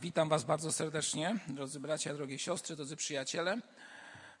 Witam 0.00 0.28
Was 0.28 0.44
bardzo 0.44 0.72
serdecznie, 0.72 1.38
drodzy 1.48 1.80
bracia, 1.80 2.14
drogie 2.14 2.38
siostry, 2.38 2.76
drodzy 2.76 2.96
przyjaciele, 2.96 3.58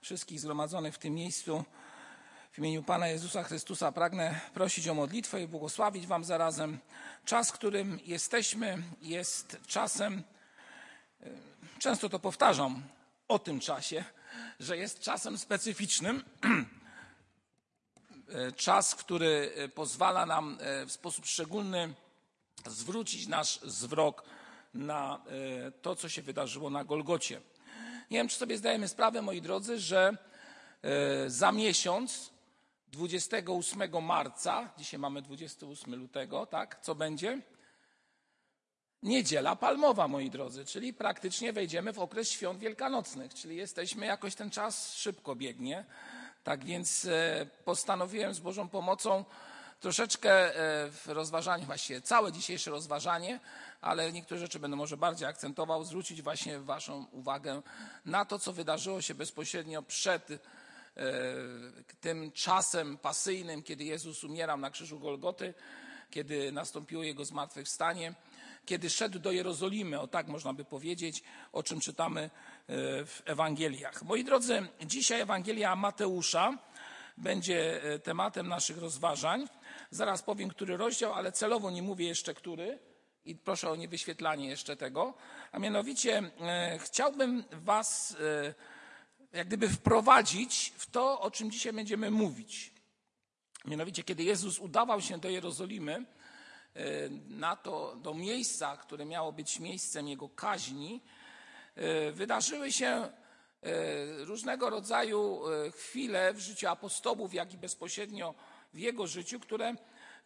wszystkich 0.00 0.40
zgromadzonych 0.40 0.94
w 0.94 0.98
tym 0.98 1.14
miejscu. 1.14 1.64
W 2.52 2.58
imieniu 2.58 2.82
Pana 2.82 3.08
Jezusa 3.08 3.42
Chrystusa 3.42 3.92
pragnę 3.92 4.40
prosić 4.54 4.88
o 4.88 4.94
modlitwę 4.94 5.42
i 5.42 5.48
błogosławić 5.48 6.06
Wam 6.06 6.24
zarazem. 6.24 6.78
Czas, 7.24 7.50
w 7.50 7.52
którym 7.52 8.00
jesteśmy, 8.04 8.82
jest 9.02 9.56
czasem, 9.66 10.22
e, 11.22 11.26
często 11.78 12.08
to 12.08 12.18
powtarzam 12.18 12.82
o 13.28 13.38
tym 13.38 13.60
czasie, 13.60 14.04
że 14.60 14.76
jest 14.76 15.00
czasem 15.00 15.38
specyficznym. 15.38 16.22
E, 18.32 18.52
czas, 18.52 18.94
który 18.94 19.52
e, 19.56 19.68
pozwala 19.68 20.26
nam 20.26 20.58
w 20.86 20.92
sposób 20.92 21.26
szczególny 21.26 21.94
zwrócić 22.66 23.26
nasz 23.26 23.60
zwrok 23.60 24.24
na 24.78 25.24
e, 25.66 25.70
to, 25.70 25.96
co 25.96 26.08
się 26.08 26.22
wydarzyło 26.22 26.70
na 26.70 26.84
Golgocie. 26.84 27.40
Nie 28.10 28.18
wiem, 28.18 28.28
czy 28.28 28.36
sobie 28.36 28.58
zdajemy 28.58 28.88
sprawę, 28.88 29.22
moi 29.22 29.42
drodzy, 29.42 29.78
że 29.78 30.16
e, 30.82 31.30
za 31.30 31.52
miesiąc, 31.52 32.32
28 32.92 34.02
marca, 34.02 34.70
dzisiaj 34.78 35.00
mamy 35.00 35.22
28 35.22 35.94
lutego, 35.94 36.46
tak? 36.46 36.80
Co 36.80 36.94
będzie? 36.94 37.40
Niedziela 39.02 39.56
Palmowa, 39.56 40.08
moi 40.08 40.30
drodzy, 40.30 40.64
czyli 40.64 40.94
praktycznie 40.94 41.52
wejdziemy 41.52 41.92
w 41.92 41.98
okres 41.98 42.30
świąt 42.30 42.58
wielkanocnych, 42.58 43.34
czyli 43.34 43.56
jesteśmy 43.56 44.06
jakoś 44.06 44.34
ten 44.34 44.50
czas 44.50 44.94
szybko 44.94 45.36
biegnie. 45.36 45.84
Tak 46.44 46.64
więc 46.64 47.04
e, 47.04 47.46
postanowiłem 47.64 48.34
z 48.34 48.40
Bożą 48.40 48.68
pomocą 48.68 49.24
troszeczkę 49.80 50.52
w 50.90 51.02
rozważaniu, 51.06 51.64
właściwie 51.64 52.00
całe 52.00 52.32
dzisiejsze 52.32 52.70
rozważanie 52.70 53.40
ale 53.80 54.12
niektóre 54.12 54.40
rzeczy 54.40 54.58
będę 54.58 54.76
może 54.76 54.96
bardziej 54.96 55.28
akcentował, 55.28 55.84
zwrócić 55.84 56.22
właśnie 56.22 56.60
Waszą 56.60 57.06
uwagę 57.12 57.62
na 58.04 58.24
to, 58.24 58.38
co 58.38 58.52
wydarzyło 58.52 59.02
się 59.02 59.14
bezpośrednio 59.14 59.82
przed 59.82 60.30
e, 60.30 60.38
tym 62.00 62.32
czasem 62.32 62.98
pasyjnym, 62.98 63.62
kiedy 63.62 63.84
Jezus 63.84 64.24
umierał 64.24 64.58
na 64.58 64.70
krzyżu 64.70 65.00
Golgoty, 65.00 65.54
kiedy 66.10 66.52
nastąpiło 66.52 67.02
Jego 67.02 67.24
zmartwychwstanie, 67.24 68.14
kiedy 68.66 68.90
szedł 68.90 69.18
do 69.18 69.32
Jerozolimy, 69.32 70.00
o 70.00 70.08
tak 70.08 70.28
można 70.28 70.52
by 70.52 70.64
powiedzieć, 70.64 71.22
o 71.52 71.62
czym 71.62 71.80
czytamy 71.80 72.20
e, 72.20 72.30
w 73.04 73.22
Ewangeliach. 73.24 74.02
Moi 74.02 74.24
drodzy, 74.24 74.68
dzisiaj 74.86 75.20
Ewangelia 75.20 75.76
Mateusza 75.76 76.58
będzie 77.16 77.82
e, 77.82 77.98
tematem 77.98 78.48
naszych 78.48 78.78
rozważań. 78.78 79.48
Zaraz 79.90 80.22
powiem, 80.22 80.48
który 80.48 80.76
rozdział, 80.76 81.14
ale 81.14 81.32
celowo 81.32 81.70
nie 81.70 81.82
mówię 81.82 82.06
jeszcze, 82.06 82.34
który, 82.34 82.78
i 83.28 83.36
proszę 83.36 83.70
o 83.70 83.76
niewyświetlanie 83.76 84.48
jeszcze 84.48 84.76
tego, 84.76 85.14
a 85.52 85.58
mianowicie 85.58 86.30
e, 86.40 86.78
chciałbym 86.78 87.44
Was 87.52 88.16
e, 88.20 88.54
jak 89.32 89.46
gdyby 89.46 89.68
wprowadzić 89.68 90.72
w 90.76 90.90
to, 90.90 91.20
o 91.20 91.30
czym 91.30 91.50
dzisiaj 91.50 91.72
będziemy 91.72 92.10
mówić. 92.10 92.72
Mianowicie, 93.64 94.02
kiedy 94.02 94.22
Jezus 94.22 94.58
udawał 94.58 95.00
się 95.00 95.18
do 95.18 95.30
Jerozolimy, 95.30 95.92
e, 95.94 96.04
na 97.28 97.56
to, 97.56 97.96
do 97.96 98.14
miejsca, 98.14 98.76
które 98.76 99.04
miało 99.04 99.32
być 99.32 99.60
miejscem 99.60 100.08
Jego 100.08 100.28
kaźni, 100.28 101.02
wydarzyły 102.12 102.72
się 102.72 103.08
różnego 104.18 104.70
rodzaju 104.70 105.42
chwile 105.72 106.34
w 106.34 106.38
życiu 106.38 106.68
apostołów, 106.68 107.34
jak 107.34 107.54
i 107.54 107.58
bezpośrednio 107.58 108.34
w 108.74 108.78
Jego 108.78 109.06
życiu, 109.06 109.40
które 109.40 109.74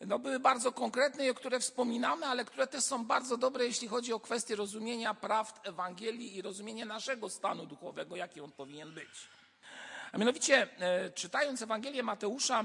no, 0.07 0.19
były 0.19 0.41
bardzo 0.41 0.73
konkretne 0.73 1.27
i 1.27 1.31
o 1.31 1.35
które 1.35 1.61
wspominamy, 1.61 2.27
ale 2.27 2.45
które 2.45 2.67
też 2.67 2.85
są 2.85 3.05
bardzo 3.05 3.37
dobre, 3.37 3.67
jeśli 3.67 3.89
chodzi 3.89 4.13
o 4.13 4.21
kwestię 4.21 4.57
rozumienia 4.57 5.15
prawd 5.15 5.69
Ewangelii 5.69 6.37
i 6.37 6.43
rozumienia 6.43 6.85
naszego 6.85 7.31
stanu 7.31 7.67
duchowego, 7.67 8.17
jaki 8.17 8.41
on 8.41 8.53
powinien 8.53 8.95
być. 8.95 9.09
A 10.13 10.19
mianowicie, 10.19 10.69
e, 10.79 11.11
czytając 11.11 11.63
Ewangelię 11.63 12.03
Mateusza, 12.03 12.65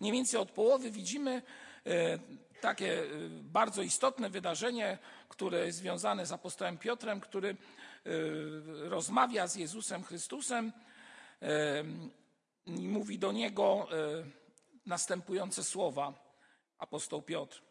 mniej 0.00 0.12
więcej 0.12 0.40
od 0.40 0.50
połowy 0.50 0.90
widzimy 0.90 1.42
e, 1.86 2.18
takie 2.60 3.02
e, 3.02 3.06
bardzo 3.42 3.82
istotne 3.82 4.30
wydarzenie, 4.30 4.98
które 5.28 5.66
jest 5.66 5.78
związane 5.78 6.26
z 6.26 6.32
apostołem 6.32 6.78
Piotrem, 6.78 7.20
który 7.20 7.56
rozmawia 8.66 9.46
z 9.46 9.56
Jezusem 9.56 10.04
Chrystusem 10.04 10.72
i 12.66 12.88
mówi 12.88 13.18
do 13.18 13.32
niego 13.32 13.88
następujące 14.86 15.64
słowa 15.64 16.23
apostoł 16.78 17.22
Piotr. 17.22 17.62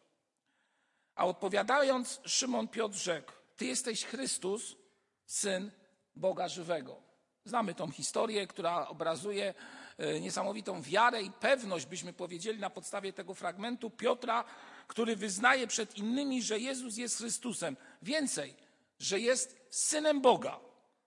A 1.15 1.25
odpowiadając, 1.25 2.21
Szymon 2.25 2.67
Piotr 2.67 2.95
rzekł: 2.95 3.31
Ty 3.55 3.65
jesteś 3.65 4.05
Chrystus, 4.05 4.75
syn 5.25 5.71
Boga 6.15 6.47
żywego. 6.47 7.01
Znamy 7.45 7.75
tą 7.75 7.91
historię, 7.91 8.47
która 8.47 8.87
obrazuje 8.87 9.53
e, 9.97 10.19
niesamowitą 10.19 10.81
wiarę 10.81 11.23
i 11.23 11.31
pewność, 11.31 11.85
byśmy 11.85 12.13
powiedzieli 12.13 12.59
na 12.59 12.69
podstawie 12.69 13.13
tego 13.13 13.33
fragmentu 13.33 13.89
Piotra, 13.89 14.43
który 14.87 15.15
wyznaje 15.15 15.67
przed 15.67 15.97
innymi, 15.97 16.43
że 16.43 16.59
Jezus 16.59 16.97
jest 16.97 17.17
Chrystusem. 17.17 17.77
Więcej, 18.01 18.55
że 18.99 19.19
jest 19.19 19.67
synem 19.69 20.21
Boga, 20.21 20.59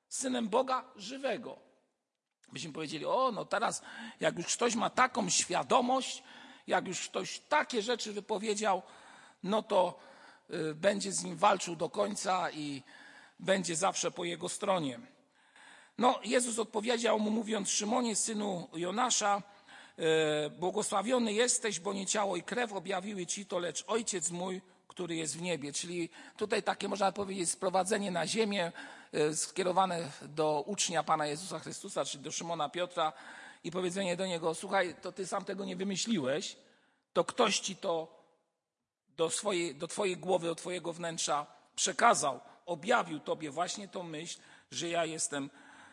synem 0.09 0.49
Boga 0.49 0.85
żywego. 0.97 1.59
Byśmy 2.53 2.73
powiedzieli, 2.73 3.05
o, 3.05 3.33
no 3.33 3.45
teraz, 3.45 3.83
jak 4.21 4.37
już 4.37 4.57
ktoś 4.57 4.75
ma 4.75 4.91
taką 4.91 5.31
świadomość, 5.31 6.23
jak 6.67 6.89
już 6.89 7.09
ktoś 7.09 7.39
takie 7.39 7.83
rzeczy 7.83 8.13
wypowiedział, 8.13 8.83
no 9.43 9.63
to 9.63 9.99
y, 10.51 10.75
będzie 10.75 11.13
z 11.13 11.25
nim 11.25 11.37
walczył 11.37 11.77
do 11.77 11.91
końca 11.91 12.51
i 12.51 12.83
będzie 13.39 13.77
zawsze 13.77 14.11
po 14.11 14.25
jego 14.25 14.49
stronie. 14.49 15.01
No, 15.99 16.21
Jezus 16.25 16.59
odpowiedział 16.59 17.19
mu, 17.19 17.31
mówiąc: 17.31 17.71
Szymonie, 17.71 18.17
synu 18.17 18.69
Jonasza, 18.75 19.43
y, 19.99 20.51
błogosławiony 20.51 21.33
jesteś, 21.33 21.81
bo 21.81 21.93
nie 21.93 22.07
ciało 22.07 22.37
i 22.37 22.43
krew 22.43 22.73
objawiły 22.73 23.27
ci 23.27 23.47
to, 23.47 23.59
lecz 23.59 23.85
ojciec 23.87 24.31
mój, 24.31 24.63
który 24.89 25.17
jest 25.17 25.37
w 25.37 25.43
niebie. 25.43 25.73
Czyli 25.73 26.09
tutaj 26.37 26.63
takie, 26.63 26.89
można 26.89 27.13
powiedzieć, 27.13 27.51
sprowadzenie 27.51 28.11
na 28.11 28.27
ziemię 28.27 28.73
y, 29.15 29.37
skierowane 29.37 30.11
do 30.23 30.65
ucznia 30.67 31.03
Pana 31.03 31.27
Jezusa 31.27 31.59
Chrystusa, 31.59 32.05
czyli 32.05 32.25
do 32.25 32.33
Szymona 32.33 32.69
Piotra, 32.69 33.13
i 33.67 33.71
powiedzenie 33.71 34.17
do 34.17 34.27
niego: 34.27 34.55
Słuchaj, 34.55 34.95
to 35.03 35.13
ty 35.13 35.27
sam 35.27 35.45
tego 35.45 35.65
nie 35.65 35.77
wymyśliłeś, 35.77 36.57
to 37.13 37.25
ktoś 37.25 37.59
ci 37.59 37.77
to 37.77 38.23
do, 39.17 39.31
swojej, 39.31 39.75
do 39.75 39.89
twojej 39.89 40.17
głowy, 40.17 40.47
do 40.47 40.55
twojego 40.55 40.93
wnętrza 40.93 41.47
przekazał, 41.77 42.41
objawił 42.67 43.21
tobie 43.21 43.51
właśnie 43.51 43.89
tą 43.89 44.03
myśl, 44.03 44.39
że 44.71 44.89
ja 44.89 45.05
jestem 45.05 45.51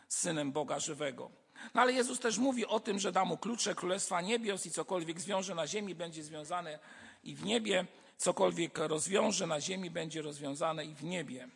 synem 0.08 0.52
Boga 0.52 0.80
żywego. 0.80 1.30
No 1.74 1.82
ale 1.82 1.94
Jezus 1.94 2.20
też 2.20 2.38
mówi 2.38 2.66
o 2.66 2.80
tym, 2.80 3.00
że 3.00 3.12
da 3.12 3.26
mu 3.26 3.38
klucze 3.38 3.76
Królestwa 3.76 4.22
Niebios 4.22 4.66
i 4.66 4.72
cokolwiek 4.72 5.22
zwiąże 5.22 5.56
na 5.56 5.68
ziemi, 5.68 5.96
będzie 5.96 6.24
związane 6.24 6.80
i 7.24 7.36
w 7.36 7.46
niebie, 7.46 7.86
cokolwiek 8.18 8.78
rozwiąże 8.78 9.48
na 9.48 9.62
ziemi, 9.62 9.90
będzie 9.90 10.22
rozwiązane 10.22 10.86
i 10.86 10.96
w 10.96 11.04
niebie. 11.04 11.50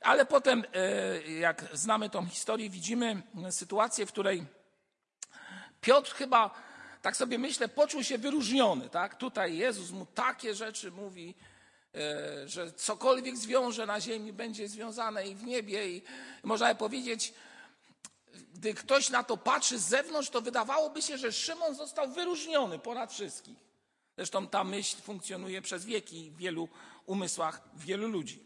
Ale 0.00 0.26
potem, 0.26 0.64
e, 0.74 1.32
jak 1.32 1.68
znamy 1.72 2.10
tą 2.10 2.26
historię, 2.26 2.70
widzimy 2.70 3.22
sytuację, 3.50 4.06
w 4.06 4.12
której 4.12 4.46
Piotr 5.84 6.14
chyba, 6.14 6.50
tak 7.02 7.16
sobie 7.16 7.38
myślę, 7.38 7.68
poczuł 7.68 8.02
się 8.02 8.18
wyróżniony. 8.18 8.88
Tak? 8.88 9.16
Tutaj 9.16 9.56
Jezus 9.56 9.90
mu 9.90 10.06
takie 10.06 10.54
rzeczy 10.54 10.90
mówi, 10.90 11.34
e, 11.94 12.48
że 12.48 12.72
cokolwiek 12.72 13.36
zwiąże 13.36 13.86
na 13.86 14.00
ziemi, 14.00 14.32
będzie 14.32 14.68
związane 14.68 15.28
i 15.28 15.34
w 15.34 15.44
niebie. 15.44 15.88
I 15.90 16.02
można 16.42 16.74
powiedzieć, 16.74 17.34
gdy 18.54 18.74
ktoś 18.74 19.10
na 19.10 19.24
to 19.24 19.36
patrzy 19.36 19.78
z 19.78 19.82
zewnątrz, 19.82 20.30
to 20.30 20.40
wydawałoby 20.40 21.02
się, 21.02 21.18
że 21.18 21.32
Szymon 21.32 21.74
został 21.74 22.08
wyróżniony 22.08 22.78
ponad 22.78 23.12
wszystkich. 23.12 23.58
Zresztą 24.16 24.46
ta 24.46 24.64
myśl 24.64 24.96
funkcjonuje 25.02 25.62
przez 25.62 25.84
wieki 25.84 26.30
w 26.30 26.36
wielu 26.36 26.68
umysłach 27.06 27.60
wielu 27.74 28.08
ludzi. 28.08 28.44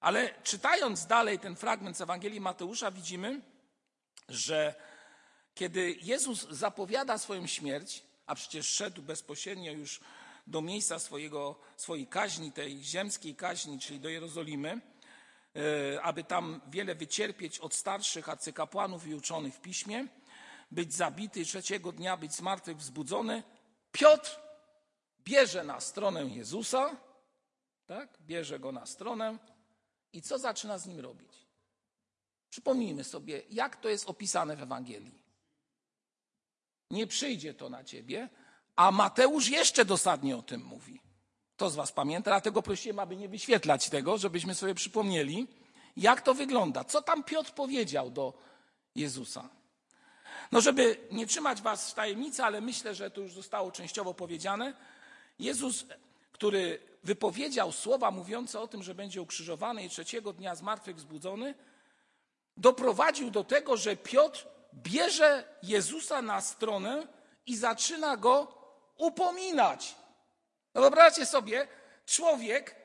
Ale 0.00 0.34
czytając 0.42 1.06
dalej 1.06 1.38
ten 1.38 1.56
fragment 1.56 1.96
z 1.96 2.00
Ewangelii 2.00 2.40
Mateusza, 2.40 2.90
widzimy, 2.90 3.40
że 4.28 4.74
kiedy 5.54 5.96
Jezus 6.02 6.48
zapowiada 6.50 7.18
swoją 7.18 7.46
śmierć, 7.46 8.02
a 8.26 8.34
przecież 8.34 8.66
szedł 8.66 9.02
bezpośrednio 9.02 9.72
już 9.72 10.00
do 10.46 10.62
miejsca 10.62 10.98
swojego, 10.98 11.56
swojej 11.76 12.06
kaźni, 12.06 12.52
tej 12.52 12.82
ziemskiej 12.82 13.34
kaźni, 13.34 13.80
czyli 13.80 14.00
do 14.00 14.08
Jerozolimy, 14.08 14.80
e, 15.56 16.02
aby 16.02 16.24
tam 16.24 16.60
wiele 16.68 16.94
wycierpieć 16.94 17.58
od 17.58 17.74
starszych 17.74 18.28
arcykapłanów 18.28 19.06
i 19.06 19.14
uczonych 19.14 19.54
w 19.54 19.60
piśmie, 19.60 20.06
być 20.70 20.94
zabity, 20.94 21.44
trzeciego 21.44 21.92
dnia 21.92 22.16
być 22.16 22.34
zmartwych 22.34 22.76
wzbudzony, 22.76 23.42
Piotr 23.92 24.40
bierze 25.24 25.64
na 25.64 25.80
stronę 25.80 26.24
Jezusa, 26.24 26.96
tak? 27.86 28.18
bierze 28.20 28.58
go 28.58 28.72
na 28.72 28.86
stronę 28.86 29.38
i 30.12 30.22
co 30.22 30.38
zaczyna 30.38 30.78
z 30.78 30.86
nim 30.86 31.00
robić? 31.00 31.32
Przypomnijmy 32.50 33.04
sobie, 33.04 33.42
jak 33.50 33.76
to 33.76 33.88
jest 33.88 34.10
opisane 34.10 34.56
w 34.56 34.62
Ewangelii 34.62 35.23
nie 36.90 37.06
przyjdzie 37.06 37.54
to 37.54 37.68
na 37.68 37.84
ciebie, 37.84 38.28
a 38.76 38.90
Mateusz 38.90 39.48
jeszcze 39.48 39.84
dosadnie 39.84 40.36
o 40.36 40.42
tym 40.42 40.64
mówi. 40.64 41.00
To 41.56 41.70
z 41.70 41.76
was 41.76 41.92
pamięta, 41.92 42.30
dlatego 42.30 42.62
prosiłem, 42.62 42.98
aby 42.98 43.16
nie 43.16 43.28
wyświetlać 43.28 43.88
tego, 43.88 44.18
żebyśmy 44.18 44.54
sobie 44.54 44.74
przypomnieli. 44.74 45.46
Jak 45.96 46.22
to 46.22 46.34
wygląda? 46.34 46.84
Co 46.84 47.02
tam 47.02 47.24
Piotr 47.24 47.52
powiedział 47.52 48.10
do 48.10 48.38
Jezusa? 48.94 49.48
No, 50.52 50.60
żeby 50.60 50.96
nie 51.12 51.26
trzymać 51.26 51.62
was 51.62 51.90
w 51.90 51.94
tajemnicy, 51.94 52.44
ale 52.44 52.60
myślę, 52.60 52.94
że 52.94 53.10
to 53.10 53.20
już 53.20 53.32
zostało 53.32 53.72
częściowo 53.72 54.14
powiedziane. 54.14 54.74
Jezus, 55.38 55.86
który 56.32 56.78
wypowiedział 57.04 57.72
słowa 57.72 58.10
mówiące 58.10 58.60
o 58.60 58.68
tym, 58.68 58.82
że 58.82 58.94
będzie 58.94 59.22
ukrzyżowany 59.22 59.84
i 59.84 59.88
trzeciego 59.88 60.32
dnia 60.32 60.54
zmartwychwzbudzony, 60.54 61.54
doprowadził 62.56 63.30
do 63.30 63.44
tego, 63.44 63.76
że 63.76 63.96
Piotr 63.96 64.46
bierze 64.74 65.44
Jezusa 65.62 66.22
na 66.22 66.40
stronę 66.40 67.06
i 67.46 67.56
zaczyna 67.56 68.16
go 68.16 68.58
upominać. 68.96 69.94
No 70.74 70.80
wyobraźcie 70.80 71.26
sobie, 71.26 71.68
człowiek 72.06 72.76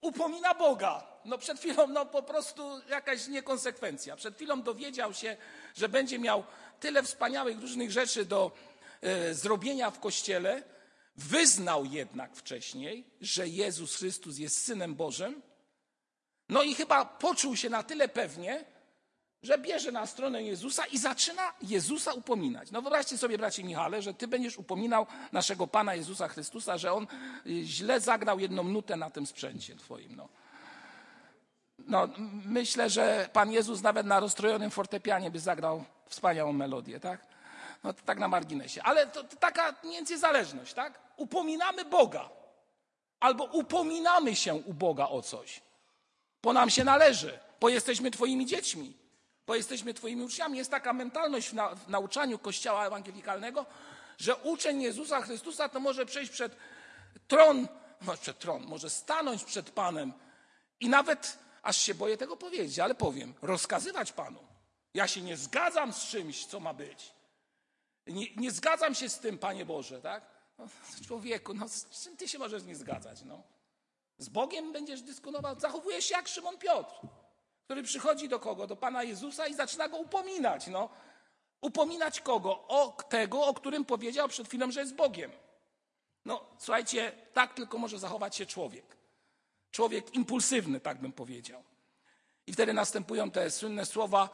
upomina 0.00 0.54
Boga. 0.54 1.12
No 1.24 1.38
przed 1.38 1.58
chwilą 1.58 1.86
no 1.86 2.06
po 2.06 2.22
prostu 2.22 2.80
jakaś 2.88 3.28
niekonsekwencja. 3.28 4.16
Przed 4.16 4.34
chwilą 4.36 4.62
dowiedział 4.62 5.14
się, 5.14 5.36
że 5.74 5.88
będzie 5.88 6.18
miał 6.18 6.44
tyle 6.80 7.02
wspaniałych 7.02 7.60
różnych 7.60 7.90
rzeczy 7.90 8.24
do 8.24 8.52
e, 9.00 9.34
zrobienia 9.34 9.90
w 9.90 10.00
kościele. 10.00 10.62
Wyznał 11.16 11.84
jednak 11.84 12.36
wcześniej, 12.36 13.10
że 13.20 13.48
Jezus 13.48 13.96
Chrystus 13.96 14.38
jest 14.38 14.64
Synem 14.64 14.94
Bożym. 14.94 15.42
No 16.48 16.62
i 16.62 16.74
chyba 16.74 17.04
poczuł 17.04 17.56
się 17.56 17.70
na 17.70 17.82
tyle 17.82 18.08
pewnie, 18.08 18.64
że 19.42 19.58
bierze 19.58 19.92
na 19.92 20.06
stronę 20.06 20.42
Jezusa 20.42 20.86
i 20.86 20.98
zaczyna 20.98 21.52
Jezusa 21.62 22.12
upominać. 22.12 22.70
No 22.70 22.82
wyobraźcie 22.82 23.18
sobie, 23.18 23.38
bracie 23.38 23.64
Michale, 23.64 24.02
że 24.02 24.14
ty 24.14 24.28
będziesz 24.28 24.58
upominał 24.58 25.06
naszego 25.32 25.66
Pana 25.66 25.94
Jezusa 25.94 26.28
Chrystusa, 26.28 26.78
że 26.78 26.92
On 26.92 27.06
y, 27.46 27.64
źle 27.64 28.00
zagrał 28.00 28.38
jedną 28.38 28.64
nutę 28.64 28.96
na 28.96 29.10
tym 29.10 29.26
sprzęcie 29.26 29.76
twoim. 29.76 30.16
No. 30.16 30.28
No, 31.78 32.08
myślę, 32.44 32.90
że 32.90 33.28
Pan 33.32 33.52
Jezus 33.52 33.82
nawet 33.82 34.06
na 34.06 34.20
rozstrojonym 34.20 34.70
fortepianie 34.70 35.30
by 35.30 35.40
zagrał 35.40 35.84
wspaniałą 36.06 36.52
melodię, 36.52 37.00
tak? 37.00 37.26
No 37.84 37.92
tak 37.92 38.18
na 38.18 38.28
marginesie. 38.28 38.82
Ale 38.82 39.06
to, 39.06 39.24
to 39.24 39.36
taka 39.36 39.74
międzyzależność, 39.84 40.74
tak? 40.74 41.00
Upominamy 41.16 41.84
Boga. 41.84 42.28
Albo 43.20 43.44
upominamy 43.44 44.36
się 44.36 44.54
u 44.54 44.74
Boga 44.74 45.08
o 45.08 45.22
coś. 45.22 45.62
Bo 46.42 46.52
nam 46.52 46.70
się 46.70 46.84
należy, 46.84 47.38
bo 47.60 47.68
jesteśmy 47.68 48.10
Twoimi 48.10 48.46
dziećmi 48.46 49.01
bo 49.46 49.54
jesteśmy 49.54 49.94
Twoimi 49.94 50.22
uczniami. 50.22 50.58
Jest 50.58 50.70
taka 50.70 50.92
mentalność 50.92 51.48
w, 51.48 51.52
na, 51.52 51.74
w 51.74 51.88
nauczaniu 51.88 52.38
Kościoła 52.38 52.86
Ewangelikalnego, 52.86 53.66
że 54.18 54.36
uczeń 54.36 54.82
Jezusa 54.82 55.22
Chrystusa 55.22 55.68
to 55.68 55.80
może 55.80 56.06
przejść 56.06 56.32
przed 56.32 56.56
tron, 57.28 57.68
no 58.06 58.16
przed 58.16 58.38
tron, 58.38 58.62
może 58.66 58.90
stanąć 58.90 59.44
przed 59.44 59.70
Panem 59.70 60.12
i 60.80 60.88
nawet, 60.88 61.38
aż 61.62 61.76
się 61.76 61.94
boję 61.94 62.16
tego 62.16 62.36
powiedzieć, 62.36 62.78
ale 62.78 62.94
powiem, 62.94 63.34
rozkazywać 63.42 64.12
Panu. 64.12 64.38
Ja 64.94 65.08
się 65.08 65.22
nie 65.22 65.36
zgadzam 65.36 65.92
z 65.92 66.06
czymś, 66.06 66.46
co 66.46 66.60
ma 66.60 66.74
być. 66.74 67.12
Nie, 68.06 68.34
nie 68.36 68.50
zgadzam 68.50 68.94
się 68.94 69.08
z 69.08 69.18
tym, 69.18 69.38
Panie 69.38 69.66
Boże, 69.66 70.02
tak? 70.02 70.24
No, 70.58 70.66
człowieku, 71.06 71.54
no, 71.54 71.68
z 71.68 72.02
czym 72.04 72.16
ty 72.16 72.28
się 72.28 72.38
możesz 72.38 72.62
nie 72.62 72.76
zgadzać? 72.76 73.22
No? 73.22 73.42
Z 74.18 74.28
Bogiem 74.28 74.72
będziesz 74.72 75.02
dyskutował, 75.02 75.60
zachowujesz 75.60 76.04
się 76.04 76.14
jak 76.14 76.28
Szymon 76.28 76.58
Piotr 76.58 76.94
który 77.64 77.82
przychodzi 77.82 78.28
do 78.28 78.40
kogo? 78.40 78.66
Do 78.66 78.76
Pana 78.76 79.02
Jezusa 79.02 79.46
i 79.46 79.54
zaczyna 79.54 79.88
go 79.88 79.96
upominać. 79.96 80.66
No. 80.66 80.88
Upominać 81.60 82.20
kogo? 82.20 82.64
O 82.68 82.96
tego, 83.08 83.46
o 83.46 83.54
którym 83.54 83.84
powiedział 83.84 84.28
przed 84.28 84.48
chwilą, 84.48 84.70
że 84.70 84.80
jest 84.80 84.94
Bogiem. 84.94 85.30
No, 86.24 86.44
słuchajcie, 86.58 87.12
tak 87.32 87.54
tylko 87.54 87.78
może 87.78 87.98
zachować 87.98 88.36
się 88.36 88.46
człowiek. 88.46 88.96
Człowiek 89.70 90.14
impulsywny, 90.14 90.80
tak 90.80 91.00
bym 91.00 91.12
powiedział. 91.12 91.64
I 92.46 92.52
wtedy 92.52 92.72
następują 92.72 93.30
te 93.30 93.50
słynne 93.50 93.86
słowa, 93.86 94.28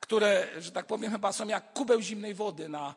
które, 0.00 0.48
że 0.58 0.72
tak 0.72 0.86
powiem, 0.86 1.12
chyba 1.12 1.32
są 1.32 1.48
jak 1.48 1.72
kubeł 1.72 2.00
zimnej 2.00 2.34
wody 2.34 2.68
na 2.68 2.94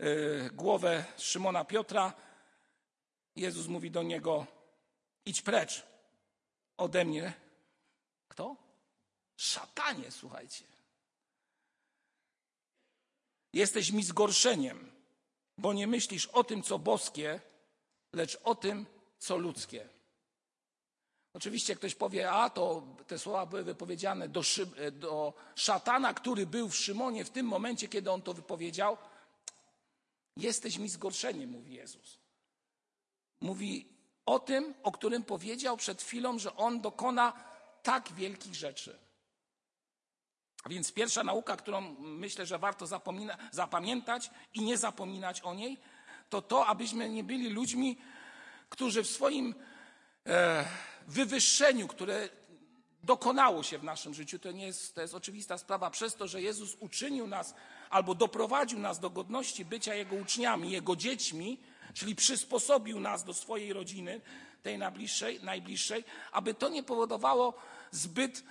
y, 0.00 0.50
głowę 0.52 1.04
Szymona 1.16 1.64
Piotra. 1.64 2.12
Jezus 3.36 3.66
mówi 3.66 3.90
do 3.90 4.02
niego: 4.02 4.46
idź 5.24 5.42
precz 5.42 5.86
ode 6.76 7.04
mnie. 7.04 7.32
Kto? 8.28 8.56
Szatanie, 9.36 10.10
słuchajcie. 10.10 10.64
Jesteś 13.52 13.90
mi 13.90 14.04
zgorszeniem, 14.04 14.92
bo 15.58 15.72
nie 15.72 15.86
myślisz 15.86 16.26
o 16.26 16.44
tym, 16.44 16.62
co 16.62 16.78
boskie, 16.78 17.40
lecz 18.12 18.38
o 18.44 18.54
tym, 18.54 18.86
co 19.18 19.36
ludzkie. 19.36 19.88
Oczywiście 21.34 21.76
ktoś 21.76 21.94
powie, 21.94 22.30
a 22.30 22.50
to 22.50 22.82
te 23.06 23.18
słowa 23.18 23.46
były 23.46 23.64
wypowiedziane 23.64 24.28
do, 24.28 24.42
do, 24.92 25.34
szatana, 25.54 26.14
który 26.14 26.46
był 26.46 26.68
w 26.68 26.76
Szymonie 26.76 27.24
w 27.24 27.30
tym 27.30 27.46
momencie, 27.46 27.88
kiedy 27.88 28.10
on 28.10 28.22
to 28.22 28.34
wypowiedział. 28.34 28.96
Jesteś 30.36 30.78
mi 30.78 30.88
zgorszeniem, 30.88 31.50
mówi 31.50 31.74
Jezus. 31.74 32.18
Mówi 33.40 33.88
o 34.26 34.38
tym, 34.38 34.74
o 34.82 34.92
którym 34.92 35.22
powiedział 35.22 35.76
przed 35.76 36.02
chwilą, 36.02 36.38
że 36.38 36.56
on 36.56 36.80
dokona 36.80 37.32
tak 37.82 38.12
wielkich 38.12 38.54
rzeczy. 38.54 39.05
A 40.66 40.68
więc 40.68 40.92
pierwsza 40.92 41.24
nauka, 41.24 41.56
którą 41.56 41.96
myślę, 41.98 42.46
że 42.46 42.58
warto 42.58 42.86
zapamiętać 43.50 44.30
i 44.54 44.62
nie 44.62 44.76
zapominać 44.78 45.40
o 45.40 45.54
niej, 45.54 45.78
to 46.30 46.42
to, 46.42 46.66
abyśmy 46.66 47.08
nie 47.08 47.24
byli 47.24 47.48
ludźmi, 47.48 47.98
którzy 48.68 49.02
w 49.02 49.06
swoim 49.06 49.54
e, 50.26 50.64
wywyższeniu, 51.06 51.88
które 51.88 52.28
dokonało 53.02 53.62
się 53.62 53.78
w 53.78 53.84
naszym 53.84 54.14
życiu, 54.14 54.38
to 54.38 54.52
nie 54.52 54.66
jest, 54.66 54.94
to 54.94 55.00
jest 55.00 55.14
oczywista 55.14 55.58
sprawa, 55.58 55.90
przez 55.90 56.14
to, 56.14 56.28
że 56.28 56.42
Jezus 56.42 56.76
uczynił 56.80 57.26
nas 57.26 57.54
albo 57.90 58.14
doprowadził 58.14 58.78
nas 58.78 59.00
do 59.00 59.10
godności 59.10 59.64
bycia 59.64 59.94
Jego 59.94 60.16
uczniami, 60.16 60.70
Jego 60.70 60.96
dziećmi, 60.96 61.58
czyli 61.94 62.14
przysposobił 62.14 63.00
nas 63.00 63.24
do 63.24 63.34
swojej 63.34 63.72
rodziny, 63.72 64.20
tej 64.62 64.78
najbliższej, 64.78 65.40
najbliższej 65.42 66.04
aby 66.32 66.54
to 66.54 66.68
nie 66.68 66.82
powodowało 66.82 67.54
zbyt 67.90 68.42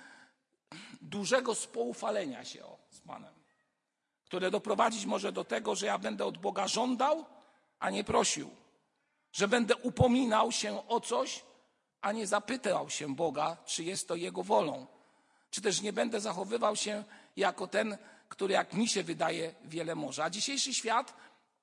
dużego 1.02 1.54
spoufalenia 1.54 2.44
się 2.44 2.64
o, 2.64 2.78
z 2.90 3.00
Panem, 3.00 3.34
które 4.24 4.50
doprowadzić 4.50 5.06
może 5.06 5.32
do 5.32 5.44
tego, 5.44 5.74
że 5.74 5.86
ja 5.86 5.98
będę 5.98 6.24
od 6.24 6.38
Boga 6.38 6.68
żądał, 6.68 7.24
a 7.78 7.90
nie 7.90 8.04
prosił, 8.04 8.50
że 9.32 9.48
będę 9.48 9.76
upominał 9.76 10.52
się 10.52 10.88
o 10.88 11.00
coś, 11.00 11.44
a 12.00 12.12
nie 12.12 12.26
zapytał 12.26 12.90
się 12.90 13.14
Boga, 13.14 13.56
czy 13.66 13.84
jest 13.84 14.08
to 14.08 14.14
Jego 14.16 14.42
wolą, 14.42 14.86
czy 15.50 15.60
też 15.60 15.80
nie 15.80 15.92
będę 15.92 16.20
zachowywał 16.20 16.76
się 16.76 17.04
jako 17.36 17.66
ten, 17.66 17.98
który 18.28 18.54
jak 18.54 18.72
mi 18.72 18.88
się 18.88 19.02
wydaje 19.02 19.54
wiele 19.64 19.94
może. 19.94 20.24
A 20.24 20.30
dzisiejszy 20.30 20.74
świat 20.74 21.14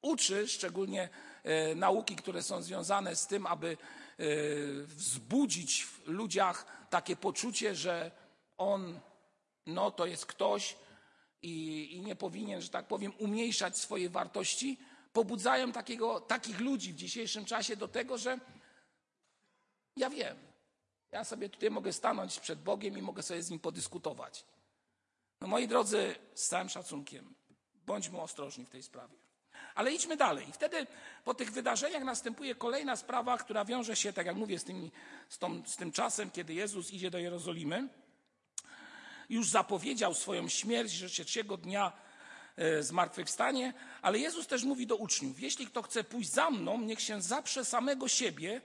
uczy, 0.02 0.48
szczególnie 0.48 1.10
e, 1.44 1.76
nauki, 1.76 2.16
które 2.16 2.44
są 2.44 2.62
związane 2.62 3.16
z 3.16 3.28
tym, 3.28 3.48
aby 3.48 3.78
e, 3.78 4.26
wzbudzić 4.84 5.86
w 5.86 6.08
ludziach 6.08 6.66
takie 6.90 7.16
poczucie, 7.16 7.76
że 7.76 8.12
on 8.58 9.00
no 9.66 9.92
to 9.92 10.06
jest 10.06 10.26
ktoś 10.26 10.76
i, 11.42 11.88
i 11.96 12.02
nie 12.02 12.16
powinien, 12.16 12.62
że 12.62 12.70
tak 12.70 12.88
powiem, 12.88 13.14
umniejszać 13.18 13.78
swoje 13.78 14.10
wartości, 14.10 14.78
pobudzają 15.14 15.72
takiego, 15.72 16.22
takich 16.22 16.60
ludzi 16.60 16.94
w 16.94 16.96
dzisiejszym 16.96 17.46
czasie 17.46 17.76
do 17.76 17.88
tego, 17.88 18.18
że 18.18 18.40
ja 19.96 20.10
wiem, 20.10 20.38
ja 21.12 21.24
sobie 21.24 21.50
tutaj 21.50 21.72
mogę 21.72 21.94
stanąć 21.94 22.40
przed 22.40 22.62
Bogiem 22.62 22.98
i 22.98 23.02
mogę 23.02 23.24
sobie 23.24 23.44
z 23.44 23.50
Nim 23.50 23.60
podyskutować. 23.60 24.46
No 25.42 25.48
moi 25.48 25.68
drodzy, 25.68 26.16
z 26.34 26.48
całym 26.48 26.70
szacunkiem, 26.70 27.34
bądźmy 27.86 28.22
ostrożni 28.22 28.66
w 28.66 28.70
tej 28.70 28.84
sprawie. 28.84 29.16
Ale 29.76 29.94
idźmy 29.94 30.18
dalej. 30.18 30.48
Wtedy 30.54 30.88
po 31.24 31.34
tych 31.34 31.52
wydarzeniach 31.52 32.04
następuje 32.04 32.56
kolejna 32.56 32.96
sprawa, 32.96 33.38
która 33.38 33.66
wiąże 33.66 33.96
się, 33.96 34.14
tak 34.14 34.26
jak 34.26 34.36
mówię, 34.36 34.60
z, 34.60 34.64
tymi, 34.64 34.92
z, 35.30 35.38
tą, 35.38 35.64
z 35.66 35.76
tym 35.76 35.92
czasem, 35.92 36.32
kiedy 36.32 36.54
Jezus 36.54 36.92
idzie 36.92 37.12
do 37.12 37.18
Jerozolimy 37.18 37.90
już 39.34 39.50
zapowiedział 39.50 40.14
swoją 40.14 40.50
śmierć, 40.50 40.92
że 40.92 41.10
trzeciego 41.10 41.58
dnia 41.58 41.92
e, 42.56 42.84
zmartwychwstanie, 42.84 43.74
ale 44.02 44.20
Jezus 44.20 44.48
też 44.48 44.64
mówi 44.64 44.88
do 44.88 44.96
uczniów: 44.96 45.40
Jeśli 45.40 45.68
kto 45.68 45.82
chce 45.82 46.04
pójść 46.04 46.32
za 46.32 46.50
mną, 46.50 46.82
niech 46.82 47.02
się 47.02 47.22
zaprze 47.22 47.66
samego 47.66 48.08
siebie 48.08 48.62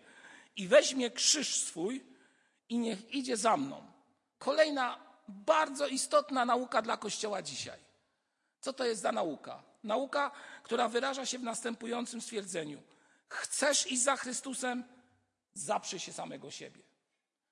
i 0.57 0.69
weźmie 0.69 1.11
krzyż 1.11 1.61
swój 1.61 2.05
i 2.69 2.79
niech 2.79 3.15
idzie 3.15 3.37
za 3.37 3.57
mną. 3.57 3.93
Kolejna 4.39 4.99
bardzo 5.29 5.87
istotna 5.87 6.45
nauka 6.45 6.83
dla 6.83 6.97
Kościoła 6.97 7.43
dzisiaj. 7.43 7.79
Co 8.61 8.73
to 8.73 8.85
jest 8.85 9.03
za 9.03 9.13
nauka? 9.13 9.63
Nauka, 9.85 10.31
która 10.63 10.89
wyraża 10.89 11.27
się 11.27 11.39
w 11.39 11.43
następującym 11.43 12.21
stwierdzeniu: 12.21 12.83
Chcesz 13.29 13.87
iść 13.93 14.03
za 14.03 14.17
Chrystusem, 14.17 14.85
zaprzyj 15.55 15.99
się 15.99 16.13
samego 16.13 16.51
siebie. 16.51 16.83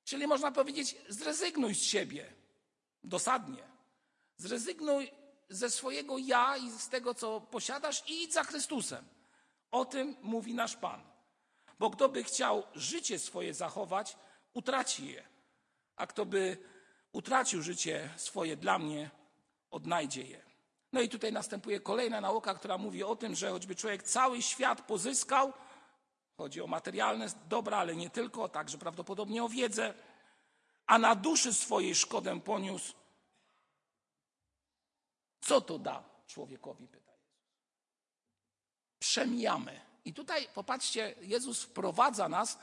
Czyli 0.04 0.26
można 0.26 0.52
powiedzieć, 0.52 0.96
zrezygnuj 1.08 1.74
z 1.74 1.82
siebie, 1.82 2.32
dosadnie. 3.06 3.62
Zrezygnuj 4.36 5.10
ze 5.48 5.70
swojego 5.70 6.18
ja 6.18 6.56
i 6.56 6.70
z 6.70 6.88
tego, 6.88 7.14
co 7.14 7.40
posiadasz 7.40 8.10
i 8.10 8.22
idź 8.22 8.32
za 8.32 8.44
Chrystusem. 8.44 9.04
O 9.70 9.84
tym 9.84 10.16
mówi 10.22 10.54
nasz 10.54 10.76
Pan. 10.76 11.02
Bo 11.78 11.90
kto 11.90 12.08
by 12.08 12.24
chciał 12.24 12.62
życie 12.74 13.18
swoje 13.18 13.54
zachować, 13.54 14.16
utraci 14.54 15.06
je. 15.06 15.28
A 15.96 16.06
kto 16.06 16.26
by 16.26 16.56
utracił 17.12 17.62
życie 17.62 18.10
swoje 18.16 18.56
dla 18.56 18.78
mnie, 18.78 19.10
odnajdzie 19.70 20.22
je. 20.22 20.42
No 20.92 21.00
i 21.00 21.08
tutaj 21.08 21.32
następuje 21.32 21.80
kolejna 21.80 22.20
nauka, 22.20 22.54
która 22.54 22.78
mówi 22.78 23.04
o 23.04 23.16
tym, 23.16 23.34
że 23.34 23.50
choćby 23.50 23.74
człowiek 23.74 24.02
cały 24.02 24.42
świat 24.42 24.80
pozyskał, 24.82 25.52
chodzi 26.36 26.60
o 26.62 26.66
materialne 26.66 27.26
dobra, 27.48 27.76
ale 27.76 27.96
nie 27.96 28.10
tylko, 28.10 28.48
także 28.48 28.78
prawdopodobnie 28.78 29.44
o 29.44 29.48
wiedzę, 29.48 29.94
a 30.86 30.98
na 30.98 31.14
duszy 31.14 31.54
swojej 31.54 31.94
szkodę 31.94 32.40
poniósł, 32.40 32.94
co 35.40 35.60
to 35.60 35.78
da 35.78 36.04
człowiekowi, 36.26 36.88
pyta 36.88 37.12
Jezus. 37.12 37.40
Przemijamy. 38.98 39.80
I 40.04 40.14
tutaj 40.14 40.48
popatrzcie, 40.54 41.14
Jezus 41.20 41.62
wprowadza 41.62 42.28
nas 42.28 42.58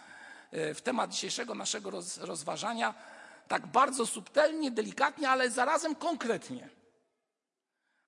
e, 0.52 0.74
w 0.74 0.82
temat 0.82 1.12
dzisiejszego 1.12 1.56
naszego 1.56 1.90
roz, 1.90 2.18
rozważania 2.18 2.94
tak 3.48 3.68
bardzo 3.68 4.06
subtelnie, 4.06 4.72
delikatnie, 4.72 5.30
ale 5.30 5.52
zarazem 5.52 5.96
konkretnie. 5.96 6.70